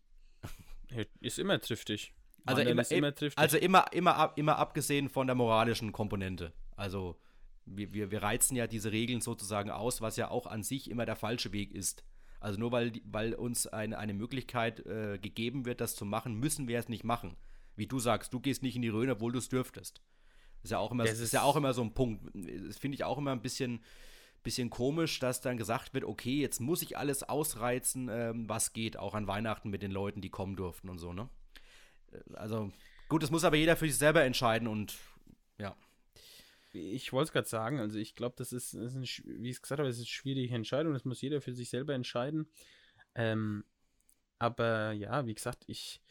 [1.19, 2.13] Ist immer triftig.
[2.45, 3.37] Also immer, immer triftig.
[3.37, 6.53] also immer, immer, immer abgesehen von der moralischen Komponente.
[6.77, 7.19] Also
[7.65, 11.05] wir, wir, wir reizen ja diese Regeln sozusagen aus, was ja auch an sich immer
[11.05, 12.05] der falsche Weg ist.
[12.39, 16.67] Also nur weil, weil uns eine, eine Möglichkeit äh, gegeben wird, das zu machen, müssen
[16.67, 17.35] wir es nicht machen.
[17.75, 20.01] Wie du sagst, du gehst nicht in die Rhön, obwohl du es dürftest.
[20.57, 22.25] Das ist ja auch immer, das ist ja auch immer so ein Punkt.
[22.33, 23.83] Das finde ich auch immer ein bisschen,
[24.43, 28.97] bisschen komisch, dass dann gesagt wird, okay, jetzt muss ich alles ausreizen, ähm, was geht,
[28.97, 31.29] auch an Weihnachten mit den Leuten, die kommen durften und so, ne?
[32.11, 32.71] Äh, also,
[33.09, 34.97] gut, das muss aber jeder für sich selber entscheiden und
[35.57, 35.75] ja
[36.77, 39.05] ich wollte es gerade sagen, also ich glaube, das ist, ist eine,
[39.41, 41.69] wie ich es gesagt habe, es ist eine schwierige Entscheidung, das muss jeder für sich
[41.69, 42.47] selber entscheiden.
[43.15, 43.63] Ähm,
[44.39, 46.01] aber ja, wie gesagt, ich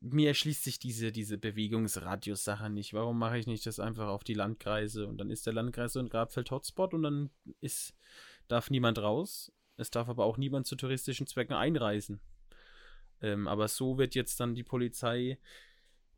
[0.00, 2.94] mir erschließt sich diese, diese Bewegungsradius-Sache nicht.
[2.94, 6.00] Warum mache ich nicht das einfach auf die Landkreise und dann ist der Landkreis so
[6.00, 7.30] ein Grabfeld Hotspot und dann
[7.60, 7.94] ist,
[8.48, 9.52] darf niemand raus.
[9.76, 12.20] Es darf aber auch niemand zu touristischen Zwecken einreisen.
[13.22, 15.38] Ähm, aber so wird jetzt dann die Polizei,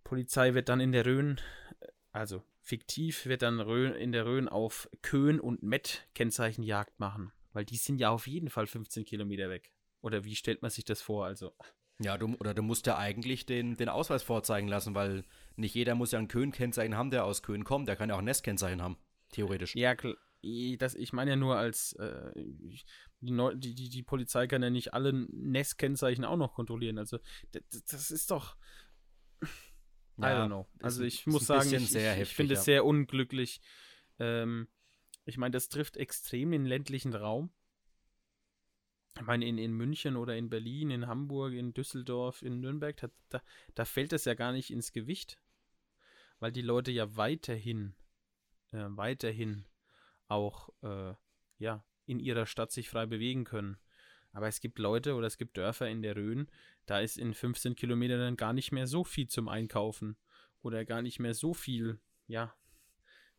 [0.05, 1.41] Polizei wird dann in der Rhön,
[2.12, 7.76] also Fiktiv wird dann in der Rhön auf Köhn und Met Kennzeichenjagd machen, weil die
[7.76, 9.70] sind ja auf jeden Fall 15 Kilometer weg.
[10.00, 11.26] Oder wie stellt man sich das vor?
[11.26, 11.54] Also.
[12.00, 15.94] Ja, du, oder du musst ja eigentlich den, den Ausweis vorzeigen lassen, weil nicht jeder
[15.94, 17.86] muss ja ein Köhn-Kennzeichen haben, der aus Köhn kommt.
[17.86, 18.98] Der kann ja auch ein Nest-Kennzeichen haben,
[19.30, 19.76] theoretisch.
[19.76, 19.94] Ja,
[20.76, 22.32] das, ich meine ja nur als äh,
[23.20, 26.98] die, die, die, Polizei kann ja nicht alle Nest-Kennzeichen auch noch kontrollieren.
[26.98, 27.18] Also
[27.52, 28.56] das, das ist doch
[30.18, 30.66] I don't know.
[30.80, 33.60] Also ich muss sagen, ich, ich, ich finde es sehr unglücklich.
[34.18, 34.68] Ähm,
[35.24, 37.50] ich meine, das trifft extrem den ländlichen Raum.
[39.16, 43.08] Ich meine, in, in München oder in Berlin, in Hamburg, in Düsseldorf, in Nürnberg, da,
[43.30, 43.42] da,
[43.74, 45.38] da fällt das ja gar nicht ins Gewicht.
[46.38, 47.94] Weil die Leute ja weiterhin,
[48.72, 49.64] äh, weiterhin
[50.28, 51.14] auch, äh,
[51.58, 53.78] ja, in ihrer Stadt sich frei bewegen können.
[54.32, 56.50] Aber es gibt Leute oder es gibt Dörfer in der Rhön,
[56.87, 60.16] da ist in 15 Kilometern dann gar nicht mehr so viel zum Einkaufen
[60.62, 62.55] oder gar nicht mehr so viel, ja,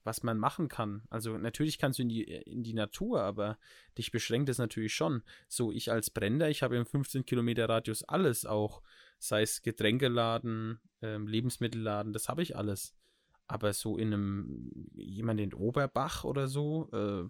[0.04, 1.04] was man machen kann.
[1.10, 3.58] Also natürlich kannst du in die, in die Natur, aber
[3.98, 5.22] dich beschränkt es natürlich schon.
[5.48, 8.82] So, ich als Bränder, ich habe im 15 Kilometer Radius alles auch,
[9.20, 12.96] sei es Getränkeladen, ähm, Lebensmittelladen, das habe ich alles.
[13.48, 17.28] Aber so in einem, jemand in Oberbach oder so, äh,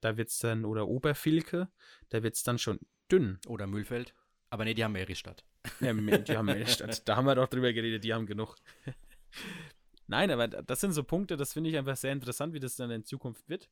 [0.00, 1.68] da wird es dann, oder Oberfilke,
[2.08, 2.78] da wird es dann schon
[3.10, 3.38] dünn.
[3.46, 4.14] Oder Müllfeld.
[4.50, 5.44] Aber nee, die haben Meristadt.
[5.80, 7.06] Ja, die haben Meristadt.
[7.08, 8.54] Da haben wir doch drüber geredet, die haben genug.
[10.06, 12.90] Nein, aber das sind so Punkte, das finde ich einfach sehr interessant, wie das dann
[12.90, 13.68] in Zukunft wird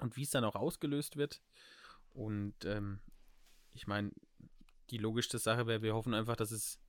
[0.00, 1.42] und wie es dann auch ausgelöst wird.
[2.14, 3.00] Und ähm,
[3.74, 4.12] ich meine,
[4.90, 6.80] die logischste Sache wäre, wir hoffen einfach, dass es,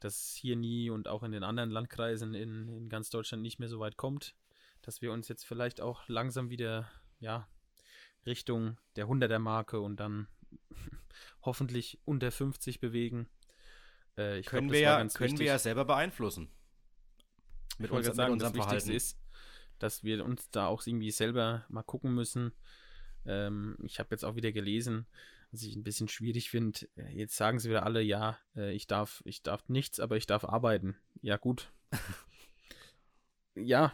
[0.00, 3.70] dass hier nie und auch in den anderen Landkreisen in, in ganz Deutschland nicht mehr
[3.70, 4.34] so weit kommt,
[4.82, 6.90] dass wir uns jetzt vielleicht auch langsam wieder,
[7.20, 7.48] ja,
[8.26, 10.28] Richtung der 100er Marke und dann
[11.42, 13.28] hoffentlich unter 50 bewegen.
[14.16, 16.50] Äh, können glaub, wir, ja, können wir ja selber beeinflussen.
[17.78, 18.90] Mit, uns, sagen, mit unserem das Verhalten.
[18.90, 19.18] ist,
[19.78, 22.52] dass wir uns da auch irgendwie selber mal gucken müssen.
[23.26, 25.06] Ähm, ich habe jetzt auch wieder gelesen,
[25.50, 26.88] was ich ein bisschen schwierig finde.
[27.10, 30.44] Jetzt sagen sie wieder alle, ja, äh, ich darf, ich darf nichts, aber ich darf
[30.44, 30.96] arbeiten.
[31.22, 31.72] Ja, gut.
[33.54, 33.92] ja,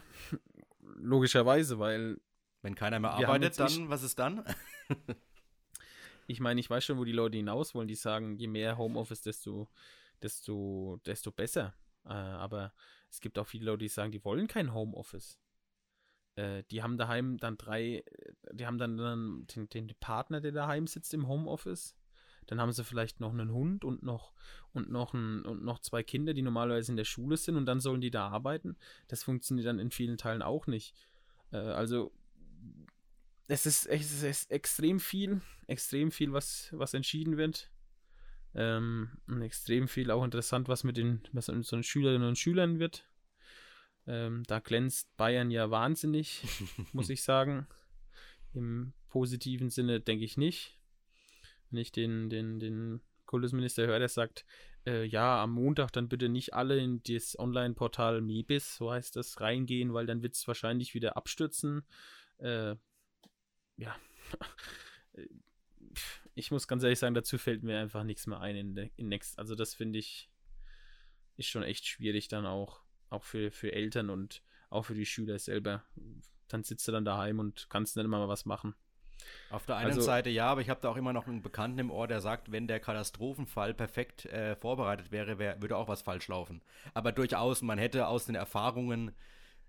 [0.81, 2.21] logischerweise, weil.
[2.63, 4.45] Wenn keiner mehr arbeitet, dann, was ist dann?
[6.31, 7.89] ich meine, ich weiß schon, wo die Leute hinaus wollen.
[7.89, 9.69] Die sagen, je mehr Homeoffice, desto,
[10.23, 11.75] desto, desto besser.
[12.05, 12.73] Äh, aber
[13.11, 15.41] es gibt auch viele Leute, die sagen, die wollen kein Homeoffice.
[16.37, 18.05] Äh, die haben daheim dann drei,
[18.53, 21.97] die haben dann, dann den, den, Partner, der daheim sitzt im Homeoffice.
[22.47, 24.33] Dann haben sie vielleicht noch einen Hund und noch
[24.73, 27.81] und noch ein, und noch zwei Kinder, die normalerweise in der Schule sind und dann
[27.81, 28.77] sollen die da arbeiten.
[29.09, 30.95] Das funktioniert dann in vielen Teilen auch nicht.
[31.53, 32.13] Äh, also
[33.51, 37.71] es ist, es ist extrem viel, extrem viel, was, was entschieden wird.
[38.55, 42.79] Ähm, und extrem viel auch interessant, was mit den, was mit unseren Schülerinnen und Schülern
[42.79, 43.07] wird.
[44.07, 46.43] Ähm, da glänzt Bayern ja wahnsinnig,
[46.93, 47.67] muss ich sagen.
[48.55, 50.79] Im positiven Sinne denke ich nicht.
[51.71, 54.45] Wenn ich den, den, den Kultusminister höre, der sagt,
[54.87, 59.41] äh, ja, am Montag dann bitte nicht alle in das Online-Portal Mebis, so heißt das,
[59.41, 61.85] reingehen, weil dann wird es wahrscheinlich wieder abstürzen.
[62.39, 62.77] Äh,
[63.81, 63.97] ja.
[66.35, 69.39] ich muss ganz ehrlich sagen, dazu fällt mir einfach nichts mehr ein in, in Next.
[69.39, 70.31] Also das finde ich
[71.37, 75.39] ist schon echt schwierig dann auch, auch für, für Eltern und auch für die Schüler
[75.39, 75.83] selber.
[76.49, 78.75] Dann sitzt du dann daheim und kannst nicht immer mal was machen.
[79.51, 81.79] Auf der einen also, Seite ja, aber ich habe da auch immer noch einen Bekannten
[81.79, 86.03] im Ohr, der sagt, wenn der Katastrophenfall perfekt äh, vorbereitet wäre, wär, würde auch was
[86.03, 86.63] falsch laufen.
[86.95, 89.13] Aber durchaus, man hätte aus den Erfahrungen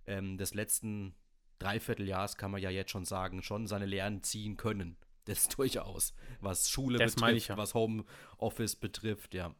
[0.06, 1.16] ähm, des letzten
[1.62, 4.98] Dreivierteljahres, kann man ja jetzt schon sagen, schon seine Lehren ziehen können.
[5.26, 7.56] Das durchaus, was Schule das betrifft, ja.
[7.56, 9.54] was Homeoffice betrifft, ja.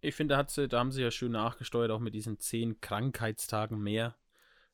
[0.00, 3.78] Ich finde, da, sie, da haben sie ja schön nachgesteuert, auch mit diesen zehn Krankheitstagen
[3.78, 4.16] mehr.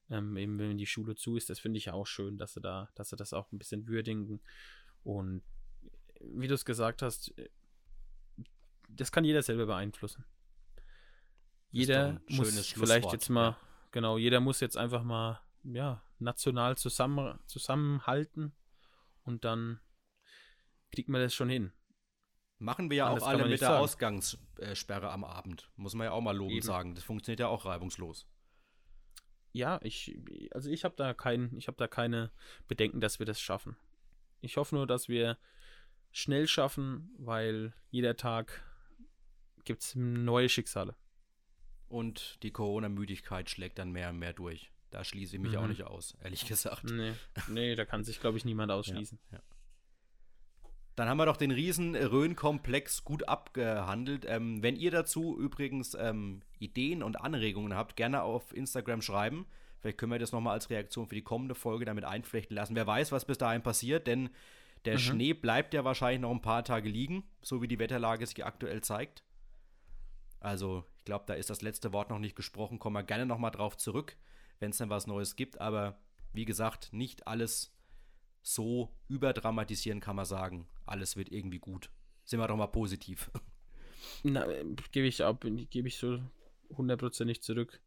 [0.08, 2.60] Ähm, eben wenn die Schule zu ist, das finde ich ja auch schön, dass sie
[2.60, 4.40] da, dass sie das auch ein bisschen würdigen.
[5.02, 5.42] Und
[6.20, 7.34] wie du es gesagt hast,
[8.88, 10.24] das kann jeder selber beeinflussen.
[11.70, 13.58] Jeder muss vielleicht jetzt mal, ja.
[13.90, 15.40] genau, jeder muss jetzt einfach mal,
[15.72, 18.54] ja, national zusammen, zusammenhalten
[19.24, 19.80] und dann
[20.90, 21.72] kriegt man das schon hin.
[22.58, 23.82] Machen wir ja Anders auch alle mit der sagen.
[23.82, 25.70] Ausgangssperre am Abend.
[25.76, 26.94] Muss man ja auch mal lobend sagen.
[26.94, 28.26] Das funktioniert ja auch reibungslos.
[29.52, 30.18] Ja, ich,
[30.52, 32.30] also ich habe da kein, ich habe da keine
[32.66, 33.76] Bedenken, dass wir das schaffen.
[34.40, 35.38] Ich hoffe nur, dass wir
[36.12, 38.62] schnell schaffen, weil jeder Tag
[39.64, 40.94] gibt es neue Schicksale.
[41.88, 44.72] Und die Corona-Müdigkeit schlägt dann mehr und mehr durch.
[44.90, 45.58] Da schließe ich mich mhm.
[45.58, 46.84] auch nicht aus, ehrlich gesagt.
[46.84, 47.12] Nee,
[47.48, 49.18] nee da kann sich, glaube ich, niemand ausschließen.
[49.30, 49.42] Ja, ja.
[50.94, 54.24] Dann haben wir doch den riesen Rhön-Komplex gut abgehandelt.
[54.26, 59.46] Ähm, wenn ihr dazu übrigens ähm, Ideen und Anregungen habt, gerne auf Instagram schreiben.
[59.80, 62.74] Vielleicht können wir das nochmal als Reaktion für die kommende Folge damit einflechten lassen.
[62.74, 64.30] Wer weiß, was bis dahin passiert, denn
[64.86, 65.00] der mhm.
[65.00, 68.80] Schnee bleibt ja wahrscheinlich noch ein paar Tage liegen, so wie die Wetterlage sich aktuell
[68.80, 69.22] zeigt.
[70.40, 72.78] Also, ich glaube, da ist das letzte Wort noch nicht gesprochen.
[72.78, 74.16] Kommen wir gerne nochmal drauf zurück
[74.58, 75.60] wenn es dann was Neues gibt.
[75.60, 75.98] Aber
[76.32, 77.72] wie gesagt, nicht alles
[78.42, 80.68] so überdramatisieren kann man sagen.
[80.84, 81.90] Alles wird irgendwie gut.
[82.24, 83.30] Sind wir doch mal positiv.
[84.92, 86.20] Gebe ich ab, gebe ich so
[86.70, 87.80] hundertprozentig zurück.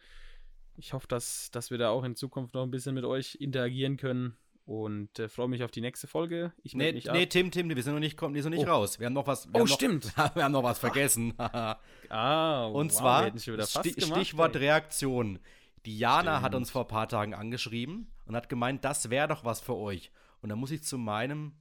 [0.76, 3.96] ich hoffe, dass, dass wir da auch in Zukunft noch ein bisschen mit euch interagieren
[3.96, 6.52] können und äh, freue mich auf die nächste Folge.
[6.62, 8.68] Ich nee, mich nee, Tim, Tim, wir sind noch nicht, kommen, wir sind noch nicht
[8.68, 8.72] oh.
[8.72, 8.98] raus.
[8.98, 9.48] Wir haben noch was.
[9.52, 10.16] oh, noch, stimmt.
[10.34, 11.34] wir haben noch was vergessen.
[11.38, 14.62] ah, und wow, zwar Sti gemacht, Stichwort ey.
[14.62, 15.38] Reaktion.
[15.86, 16.42] Diana stimmt.
[16.44, 19.76] hat uns vor ein paar Tagen angeschrieben und hat gemeint, das wäre doch was für
[19.76, 20.12] euch.
[20.42, 21.54] Und da muss ich zu meinem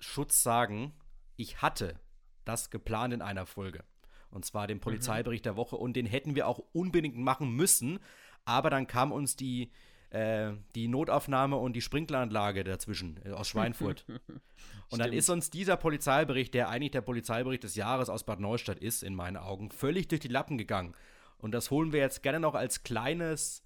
[0.00, 0.92] Schutz sagen,
[1.36, 1.98] ich hatte
[2.44, 3.84] das geplant in einer Folge.
[4.30, 5.48] Und zwar den Polizeibericht mhm.
[5.48, 5.76] der Woche.
[5.76, 7.98] Und den hätten wir auch unbedingt machen müssen.
[8.44, 9.70] Aber dann kam uns die
[10.10, 14.06] äh, die Notaufnahme und die Sprinkleranlage dazwischen äh, aus Schweinfurt.
[14.90, 18.78] und dann ist uns dieser Polizeibericht, der eigentlich der Polizeibericht des Jahres aus Bad Neustadt
[18.78, 20.94] ist, in meinen Augen, völlig durch die Lappen gegangen.
[21.38, 23.64] Und das holen wir jetzt gerne noch als kleines,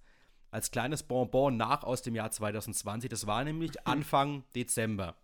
[0.49, 3.09] als kleines Bonbon nach aus dem Jahr 2020.
[3.09, 5.15] Das war nämlich Anfang Dezember.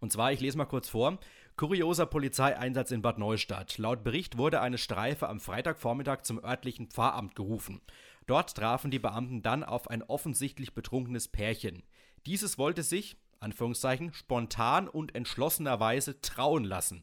[0.00, 1.18] Und zwar, ich lese mal kurz vor.
[1.56, 3.76] Kurioser Polizeieinsatz in Bad Neustadt.
[3.78, 7.80] Laut Bericht wurde eine Streife am Freitagvormittag zum örtlichen Pfarramt gerufen.
[8.26, 11.82] Dort trafen die Beamten dann auf ein offensichtlich betrunkenes Pärchen.
[12.26, 17.02] Dieses wollte sich, Anführungszeichen, spontan und entschlossenerweise trauen lassen.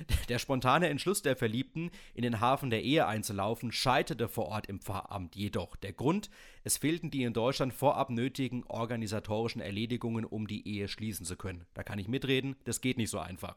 [0.28, 4.80] Der spontane Entschluss der Verliebten, in den Hafen der Ehe einzulaufen, scheiterte vor Ort im
[4.80, 5.76] Pfarramt jedoch.
[5.76, 6.30] Der Grund,
[6.64, 11.66] es fehlten die in Deutschland vorab nötigen organisatorischen Erledigungen, um die Ehe schließen zu können.
[11.74, 13.56] Da kann ich mitreden, das geht nicht so einfach.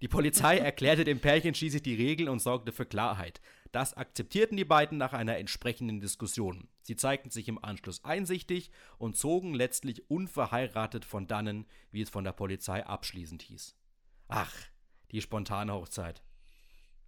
[0.00, 3.40] Die Polizei erklärte dem Pärchen schließlich die Regeln und sorgte für Klarheit.
[3.72, 6.68] Das akzeptierten die beiden nach einer entsprechenden Diskussion.
[6.82, 12.24] Sie zeigten sich im Anschluss einsichtig und zogen letztlich unverheiratet von dannen, wie es von
[12.24, 13.76] der Polizei abschließend hieß.
[14.28, 14.54] Ach,
[15.10, 16.22] die spontane Hochzeit.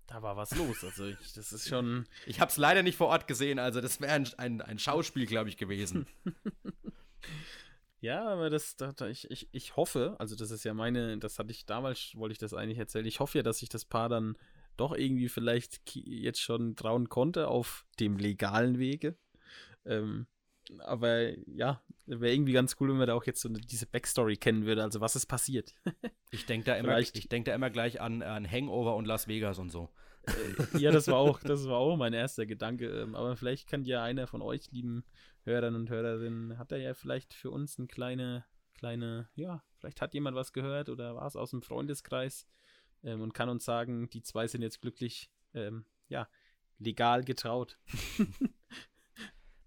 [0.07, 0.83] Da war was los.
[0.83, 2.05] Also ich, das ist schon.
[2.27, 5.27] Ich habe es leider nicht vor Ort gesehen, also das wäre ein, ein, ein, Schauspiel,
[5.27, 6.07] glaube ich, gewesen.
[8.01, 11.53] ja, aber das, das, ich, ich, ich hoffe, also das ist ja meine, das hatte
[11.53, 13.07] ich damals, wollte ich das eigentlich erzählen.
[13.07, 14.37] Ich hoffe ja, dass sich das Paar dann
[14.77, 19.17] doch irgendwie vielleicht jetzt schon trauen konnte auf dem legalen Wege.
[19.85, 20.27] Ähm,
[20.79, 24.37] aber ja, wäre irgendwie ganz cool, wenn man da auch jetzt so eine, diese Backstory
[24.37, 25.75] kennen würde, also was ist passiert.
[26.31, 29.71] ich denke da, immer, denk da immer gleich an, an Hangover und Las Vegas und
[29.71, 29.91] so.
[30.27, 32.87] Äh, ja, das war auch, das war auch mein erster Gedanke.
[32.89, 35.05] Ähm, aber vielleicht kann ja einer von euch, lieben
[35.45, 38.45] Hörern und Hörerinnen, hat er ja vielleicht für uns eine kleine,
[38.75, 42.47] kleine, ja, vielleicht hat jemand was gehört oder war es aus dem Freundeskreis
[43.03, 46.29] ähm, und kann uns sagen, die zwei sind jetzt glücklich, ähm, ja,
[46.79, 47.79] legal getraut.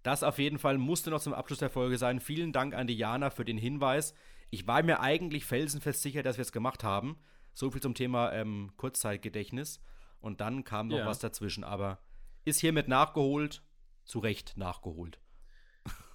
[0.04, 2.20] Das auf jeden Fall musste noch zum Abschluss der Folge sein.
[2.20, 4.14] Vielen Dank an Diana für den Hinweis.
[4.50, 7.18] Ich war mir eigentlich felsenfest sicher, dass wir es gemacht haben.
[7.54, 9.80] So viel zum Thema ähm, Kurzzeitgedächtnis.
[10.20, 11.06] Und dann kam noch ja.
[11.06, 11.98] was dazwischen, aber
[12.44, 13.62] ist hiermit nachgeholt,
[14.04, 15.20] zu Recht nachgeholt.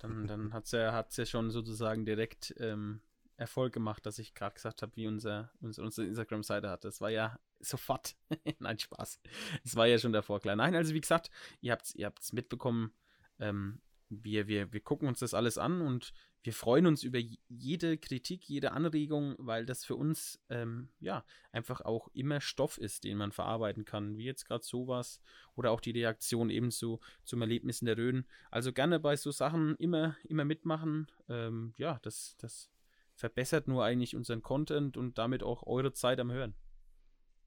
[0.02, 3.02] Dann, dann hat es ja, hat's ja schon sozusagen direkt ähm,
[3.38, 6.86] Erfolg gemacht, dass ich gerade gesagt habe, wie unser, unser, unsere Instagram-Seite hat.
[6.86, 8.16] Das war ja sofort.
[8.60, 9.20] Nein, Spaß.
[9.64, 10.56] Es war ja schon davor klar.
[10.56, 12.94] Nein, also wie gesagt, ihr habt es ihr mitbekommen,
[13.40, 17.98] ähm, wir, wir, wir gucken uns das alles an und wir freuen uns über jede
[17.98, 23.18] Kritik, jede Anregung, weil das für uns ähm, ja einfach auch immer Stoff ist, den
[23.18, 25.22] man verarbeiten kann, wie jetzt gerade sowas
[25.56, 28.26] oder auch die Reaktion ebenso zum Erlebnis in der Rhön.
[28.52, 31.08] Also gerne bei so Sachen immer, immer mitmachen.
[31.28, 32.72] Ähm, ja, das, das
[33.16, 36.56] verbessert nur eigentlich unseren Content und damit auch eure Zeit am Hören.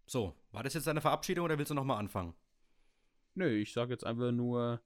[0.07, 2.35] So, war das jetzt deine Verabschiedung oder willst du nochmal anfangen?
[3.35, 4.83] Nö, ich sage jetzt einfach nur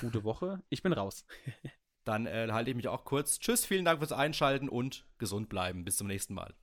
[0.00, 0.62] Gute Woche.
[0.68, 1.24] Ich bin raus.
[2.04, 3.38] Dann äh, halte ich mich auch kurz.
[3.38, 5.84] Tschüss, vielen Dank fürs Einschalten und gesund bleiben.
[5.84, 6.54] Bis zum nächsten Mal.